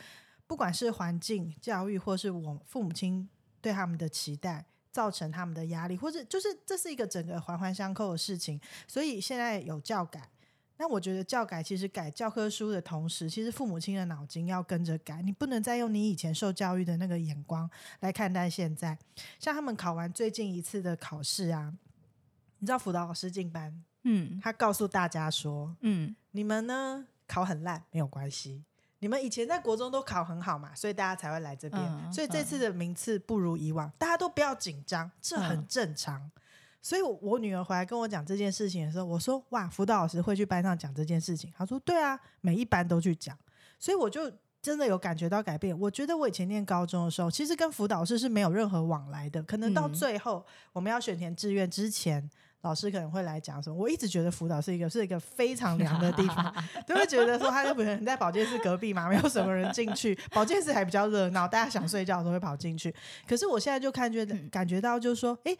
[0.45, 3.27] 不管是环境、教育，或是我父母亲
[3.61, 4.65] 对他们的期待。
[4.89, 10.27] 造成他们的压力，或者就是这是一个整个环环相扣的事情，所以现在有教改，
[10.79, 17.69] 那我觉得教改其实改教科书的同时，其实父母亲的脑筋要跟着改，你不能再用你以前受教育的那个眼光
[18.01, 18.97] 来看待现在。
[19.39, 21.73] 像他们考完最近一次的考试啊，
[22.59, 28.63] 你知道辅导老师进班嗯他告诉大家说，嗯你们呢考很烂没有关系，
[28.99, 31.81] 你们以前在国中都考很好嘛，所以大家才会来这边。
[31.81, 36.31] 嗯所以这次的名次不如以往，大家都不要紧张，这很嗯正常。
[36.81, 43.37] 所以我，我女儿回来跟我讲这件事情的时候，我说：“哇，辅导老师会去班上讲这件事情。”她说：“对啊，每一班都去讲。”
[43.77, 45.77] 所以我就真的有感觉到改变。
[45.79, 49.43] 我觉得我以前念高中的时候，其实跟辅导师是没有任何往来的。
[49.43, 52.29] 可能到嗯最后我们要选填志愿之前，
[52.61, 53.75] 老师可能会来讲什么。
[53.75, 56.53] 我一直觉得辅导是一个是一个非常凉的地方，
[56.87, 62.93] 都会觉得说他就可能在保健室隔壁嘛，没有什么人进去，保健室还比较热闹，大家想睡觉的时候会跑进去。
[63.27, 65.57] 可是我现在就看觉得嗯感觉到，就是说，诶，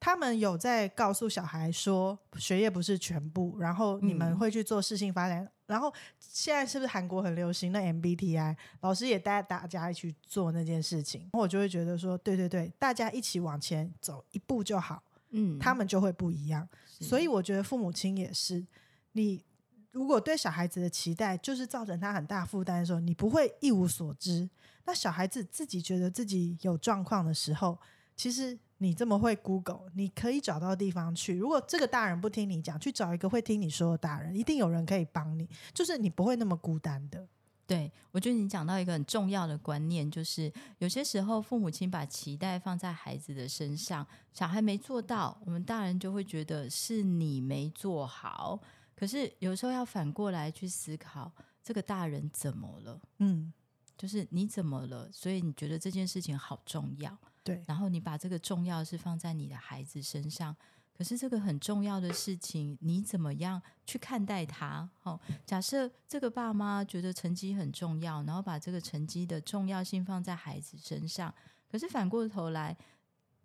[0.00, 5.46] 他们有在告诉小孩说，学业不是全部，然后你们嗯会去做事情发展。
[5.66, 8.56] 然后现在是不是韩国很流行那 MBTI？
[8.80, 16.66] 老师也带大家一起做那件事情，我就会觉得说，对对对，大家一起往前走一步就好，嗯，他们就会不一样。
[16.98, 18.66] 所以我觉得父母亲也是，
[19.12, 19.44] 你
[19.92, 24.48] 如果对小孩子的期待就是造成他很大负担的时候，你不会一无所知。
[24.86, 27.78] 那小孩子自己觉得自己有状况的时候，
[28.16, 31.36] 其实你这么会 Google，你可以找到地方去。
[31.36, 37.28] 如果这个大人不听你讲，去找一个会听你说的大人，一定有人可以帮你，就是你不会那么孤单的。
[37.66, 48.58] 对，我觉得你讲到一个很重要的观念，就是有些时候父母亲把期待放在孩子的身上，小孩没做到，我们大人就会觉得是你没做好。
[48.96, 51.30] 可是有时候要反过来去思考，
[51.62, 53.00] 这个大人怎么了？
[53.18, 53.52] 嗯，
[54.00, 55.12] 就是你怎么了？
[55.12, 60.56] 所以你觉得这件事情好重要，对，然后你把这个重要是放在你的孩子身上。
[60.96, 64.88] 可是这个很重要的事情，你怎么样去看待它？
[65.02, 71.34] 哦，假设这个爸妈觉得成绩很重要，然后把这个成绩的重要性放在孩子身上，
[71.70, 72.74] 可是反过头来，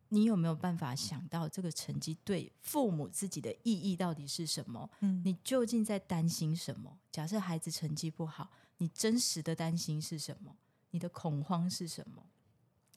[0.08, 4.90] 你有没有办法想到这个成绩对父母自己的意义到底是什么？
[5.02, 6.98] 嗯，你究竟在担心什么？
[7.12, 10.56] 假设孩子成绩不好，你真实的担心是什么？
[10.92, 12.24] 你的恐慌是什么？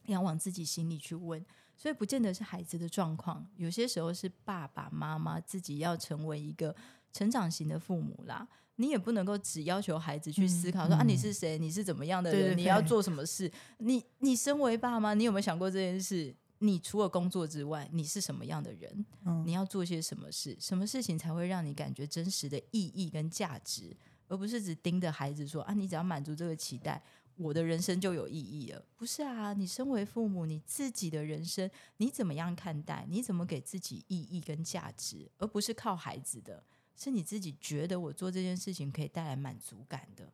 [0.07, 1.45] 要往自己心里去问。
[1.77, 6.75] 所以不见得是孩子的状况，有些时候是爸爸妈妈自己要成为一个
[7.13, 8.49] 成长型的父母啦。
[8.81, 13.51] 你也不能够只要求孩子去思考说、啊嗯你是谁，你是怎么样的人，对对你要做什么事。
[13.79, 16.35] 你你身为爸妈，你有没有想过这件事？
[16.61, 19.07] 你除了工作之外，你是什么样的人？
[19.25, 20.57] 嗯你要做些什么事？
[20.61, 23.97] 什么事情才会让你感觉真实的意义跟价值，
[24.29, 27.03] 而不是只盯着孩子说啊，你只要满足这个期待，
[27.37, 28.85] 我的人生就有意义了。
[28.97, 33.07] 不是啊，你身为父母，你自己的人生你怎么样看待？
[33.09, 36.63] 你怎么给自己意义跟价值，而不是靠孩子的，
[36.95, 40.33] 是你自己觉得我做这件事情可以带来满足感的。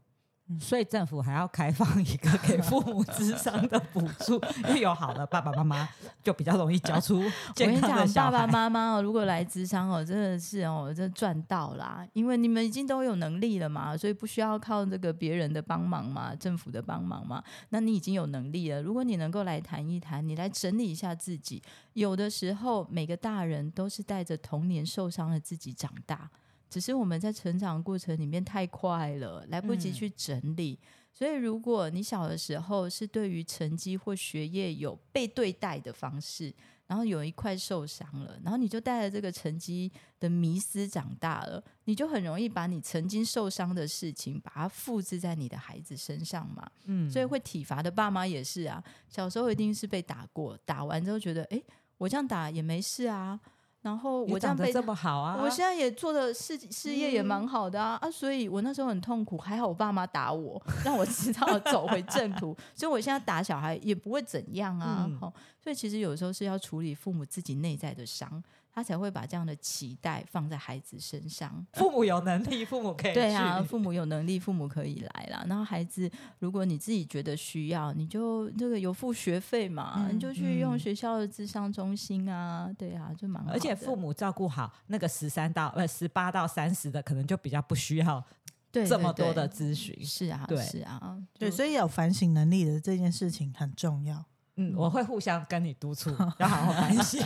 [0.61, 4.35] 所以政府还要开放一个给父母智商的补助，
[4.69, 5.89] 因为有好的爸爸妈妈
[6.23, 7.23] 就比较容易教出我
[7.55, 8.31] 跟健你讲，康的小孩。
[8.31, 17.43] 爸爸妈妈哦，如果来智商哦，真的是哦，这赚到啦，因为你们已经都有能力了嘛，所以不需要靠这个别人的帮忙嘛，政府的帮忙嘛。
[17.71, 21.63] 那你已经有能力了，如果你能够来谈一谈，你来整理一下自己，
[21.95, 26.31] 有的时候每个大人都是带着童年受伤的自己长大，
[26.75, 30.77] 只是我们在成长过程里面太快了，来不及嗯去整理。
[31.13, 36.53] 所以，如果你小的时候是对于成绩或学业有被对待的方式，
[36.89, 46.69] 然后有一块受伤了，然后你就带着这个成绩的迷思长大了，你就很容易把你曾经受伤的事情，把它复制在你的孩子身上嘛。
[46.87, 51.65] 嗯所以会体罚的爸妈也是啊，小时候一定是被打过，打完之后觉得，诶，
[51.97, 53.39] 我这样打也没事啊，
[53.85, 55.39] 然后我这样被这么好啊！
[55.39, 65.05] 我现在也做的事事业也蛮好的啊、啊，所以我那时候很痛苦，还好我爸妈打我，让我知道 走回正途，所以我现在打小孩也不会怎样啊。
[65.07, 65.31] 嗯哦，
[65.63, 68.43] 所以其实有时候是要处理父母自己内在的伤，
[68.75, 71.65] 他才会把这样的期待放在孩子身上。
[71.75, 75.45] 父母有能力，父母可以对啊，父母有能力，父母可以来啦。
[75.49, 76.11] 然后孩子，
[76.41, 83.55] 如果你自己觉得需要，你就这个有付学费嘛，嗯你就去用嗯学校的智商中心啊，对啊，就蛮好的。
[83.55, 88.23] 而且父母照顾好那个十三到呃十八到三十的，可能就比较不需要
[88.73, 89.97] 对这么多的咨询。
[90.05, 94.25] 是啊，对是啊，对，所以有反省能力的这件事情很重要。
[94.57, 97.21] 嗯，我会互相跟你督促， 要好好反省。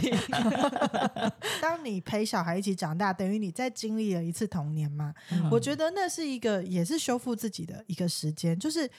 [1.61, 5.15] 当你陪小孩一起长大，等于你在经历了一次童年嘛。
[5.33, 8.91] 嗯我觉得那是一个也是修复自己的一个时间，就是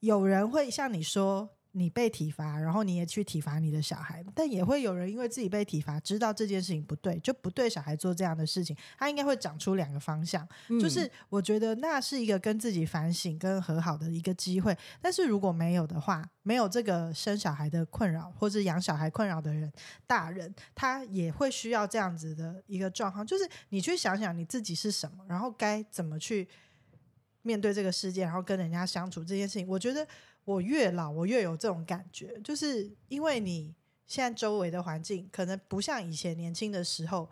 [0.00, 8.76] 有人会像你说，你被体罚，然后你也去体罚你的小孩，但也会有人因为自己被体罚，知道这件事情不对，就不对小孩做这样的事情。
[8.96, 10.48] 他应该会长出两个方向，
[10.80, 14.76] 就是我觉得那是一个跟自己反省跟和好的一个机会。
[15.02, 19.72] 但是如果没有的话，没有这个生小孩的困扰或者养小孩困扰的人，
[20.06, 26.46] 大人他也会需要这样子的一个状况，就是你去想想你自己是什么，然后该怎么去
[27.42, 29.66] 面对这个世界，然后跟人家相处这件事情。
[29.66, 30.06] 我觉得
[30.44, 33.74] 我越老，我越有这种感觉，就是因为你
[34.06, 37.28] 现在周围的环境可能不像以前年轻的时候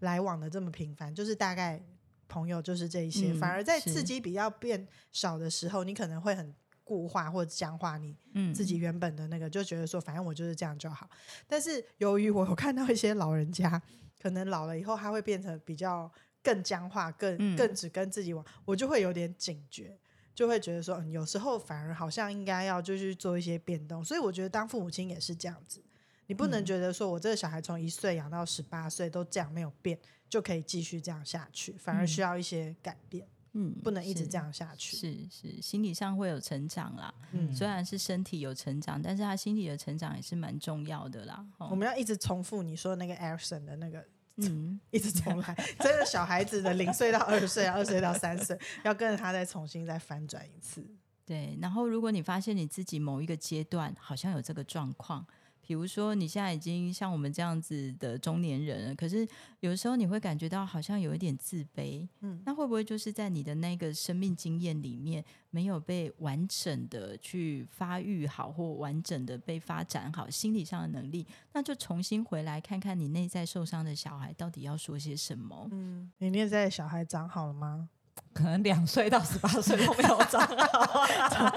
[0.00, 1.80] 来往的这么频繁，就是大概
[2.28, 6.52] 朋友就是这一些，嗯反而在是刺激比较变少的时候，你可能会很
[6.82, 11.08] 固化或者僵化你嗯自己原本的那个，就觉得说反正我就是这样就好。
[11.46, 13.80] 但是由于我有看到一些老人家，
[14.20, 16.10] 可能老了以后他会变成比较
[16.42, 19.96] 更僵化，更嗯更只跟自己玩，我就会有点警觉。
[20.36, 25.82] 就会觉得说，嗯，有时候反而好像应该要就去做一些变动，所以我觉得当父母亲也是这样子，
[26.26, 34.94] 你不能嗯觉得说我这个小孩从一岁养到十八岁都这样没有变，就可以继续这样下去，反而需要一些改变，嗯不能一直这样下去。
[34.98, 37.14] 是是，心理上会有成长啦。
[37.32, 41.46] 嗯虽然是身体有成长，但是他心理的成长也是蛮重要的啦。
[41.56, 44.04] 哦我们要一直重复你说那个 Erikson 的那个，
[44.36, 45.54] 嗯， 一直重来。
[45.80, 50.86] 真的小孩子的零岁到二岁，二岁到三岁， 要跟着他再重新再翻转一次。
[51.24, 51.58] 对。
[51.60, 55.26] 然后，如果你发现你自己某一个阶段好像有这个状况，
[55.66, 59.26] 比如说你现在已经像我们这样子的中年人了，可是
[59.58, 71.26] 有的时候你会感觉到好像有一点自卑，嗯那会不会就是在你的那个生命经验里面没有被完整的去发育好，或完整的被发展好心理上的能力？
[71.52, 75.68] 那就重新回来看看你内在受伤的小孩到底要说些什么。
[75.72, 77.88] 嗯，你内在的小孩长好了吗？
[78.32, 80.40] 可能两岁到十八岁都没有长
[80.72, 81.56] 好，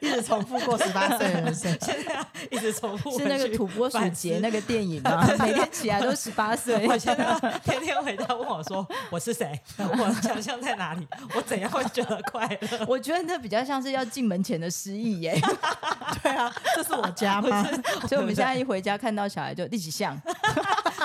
[0.00, 1.76] 一直重复过十八岁的人生。
[1.80, 5.26] 现在一直重复是那个土拨鼠节那个电影吗？
[5.40, 6.86] 每天起来都十八岁。
[6.86, 12.86] 我现在天天回家问我说我是谁， 我强项在哪里，我怎样会觉得快乐？
[12.86, 15.36] 我觉得那比较像是要进门前的失忆耶，
[16.22, 17.64] 对啊，这是我家吗？
[18.08, 20.16] 所以我们现在一回家看到小孩就立即像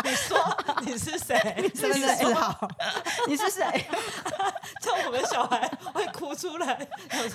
[0.09, 0.37] 你说
[0.81, 1.37] 你是谁？
[1.75, 2.67] 身份证字号，
[3.27, 3.63] 你是谁？
[4.81, 6.87] 这样我们小孩会哭出来。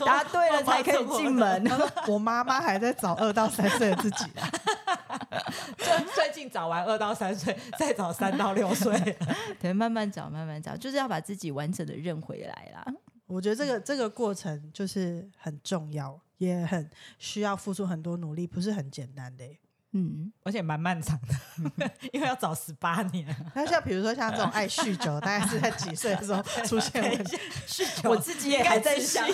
[0.04, 1.64] 答对了才可以进门。
[1.64, 4.50] 他说我妈妈还在找二到三岁的自己啊。
[5.78, 8.98] 就最近找完二到三岁，再找三到六岁。
[9.60, 12.84] 对，慢慢找，慢慢找，就是要把自己完整的认回来啦。
[13.26, 19.58] 我觉得这个这个过程就是很重要，也很需要付出很多努力，不是很简单的欸。
[19.96, 21.16] 嗯，而且蛮漫长
[21.78, 23.24] 的， 因为要找十八年。
[23.54, 27.38] 那像比如说像这种爱酗酒，大概是在几岁的时候出现问题？
[27.68, 29.24] 酗酒我自己也还在想，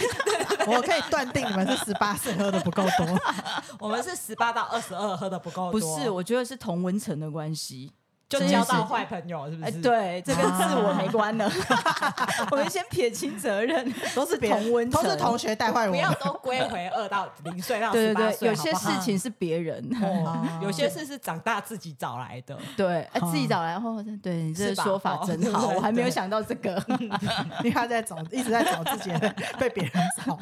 [0.66, 3.18] 我可以断定你们是十八岁喝的不够多。
[3.80, 7.90] 我们是十八到二十二，喝的不够多不，是，我觉得是同文层的关系。
[8.30, 11.50] 就交到坏朋友，是不哎，是？，对，这跟自我没关了。
[12.52, 15.92] 我们先撇清责任， 都是别同温层都是同学带坏我们。
[15.92, 19.84] 不要都归回二到 零岁到对对对，十八岁，有些好不好事情是别人。
[20.00, 22.56] 哦，有些事是长大自己找来的。
[22.76, 26.80] 对，哎自己找来后，对你这说法哦真好，我还没有想到这个。
[27.00, 29.92] 因为他在找，一直在找自己的，被别人
[30.24, 30.38] 找。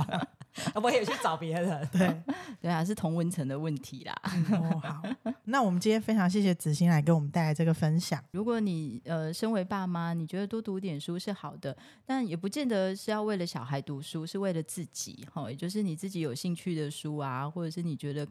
[0.83, 1.89] 我也去找别人。
[1.93, 2.23] 对，
[2.61, 4.15] 对啊，是同温层的问题啦。
[4.53, 5.03] 哦好，
[5.45, 8.23] 那我们今天非常谢谢子欣来给我们带来这个分享。
[8.33, 18.27] 如果你呃身为爸妈，你觉得多读点书是好的，但也不见得是要为了小孩读书，是为了自己哈，也就是你自己有兴趣的书啊，或者是你觉得。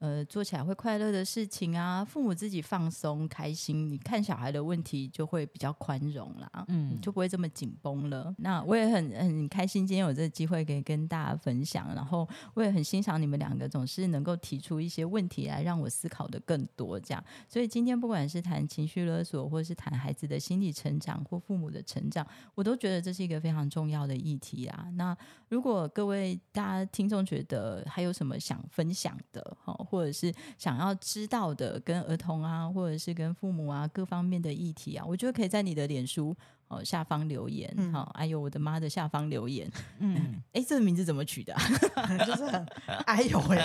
[0.00, 8.34] 呃，做起来会快乐的事情啊，父母自己放松开心，你看小孩的问题就会比较宽容啦，嗯就不会这么紧绷了。
[8.38, 17.22] 那我也很很开心，今天有这个机会可以跟大家分享，然后我也很欣赏你们两个总是能够提出一些问题来让我思考的更多，这样。
[17.46, 24.88] 所以今天不管是谈情绪勒索，或是谈孩子的心理成长或父母的成长，我都觉得这是一个非常重要的议题啊。
[24.94, 25.14] 那
[25.50, 36.34] 如果各位大家听众觉得还有什么想分享的，哈，或者是想要知道的，跟儿童啊，或者是跟父母啊各方面的议题啊，我觉得可以在你的脸书。
[36.70, 39.68] 哦，下方留言，好、嗯哎呦我的妈的下方留言，
[39.98, 41.60] 嗯， 哎，这个名字怎么取的、啊？
[42.24, 42.64] 就是很
[43.06, 43.58] 哎呦喂、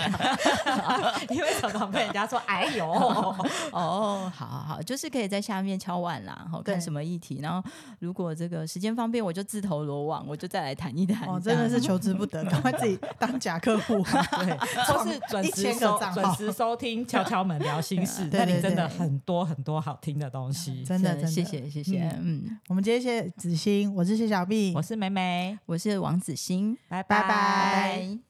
[1.30, 7.62] 因为常常被人家说“哎呦哦，好好好，就是可以在下面敲碗啦，好对看什么议题，然后
[8.00, 11.28] 如果这个时间方便，我就自投罗网，我就再来谈一谈。
[11.28, 14.02] 哦，真的是求之不得，赶快自己当假客户。
[14.02, 20.82] 对，或是准时收准时收听敲敲门聊心事，那里真的很多很多好听的东西。
[20.82, 21.46] 真的，真的谢。
[21.46, 27.20] 谢谢谢，嗯，我们今天谢谢子欣，我是谢小碧，我是梅梅，我是王子欣，拜拜。
[27.20, 28.25] 拜拜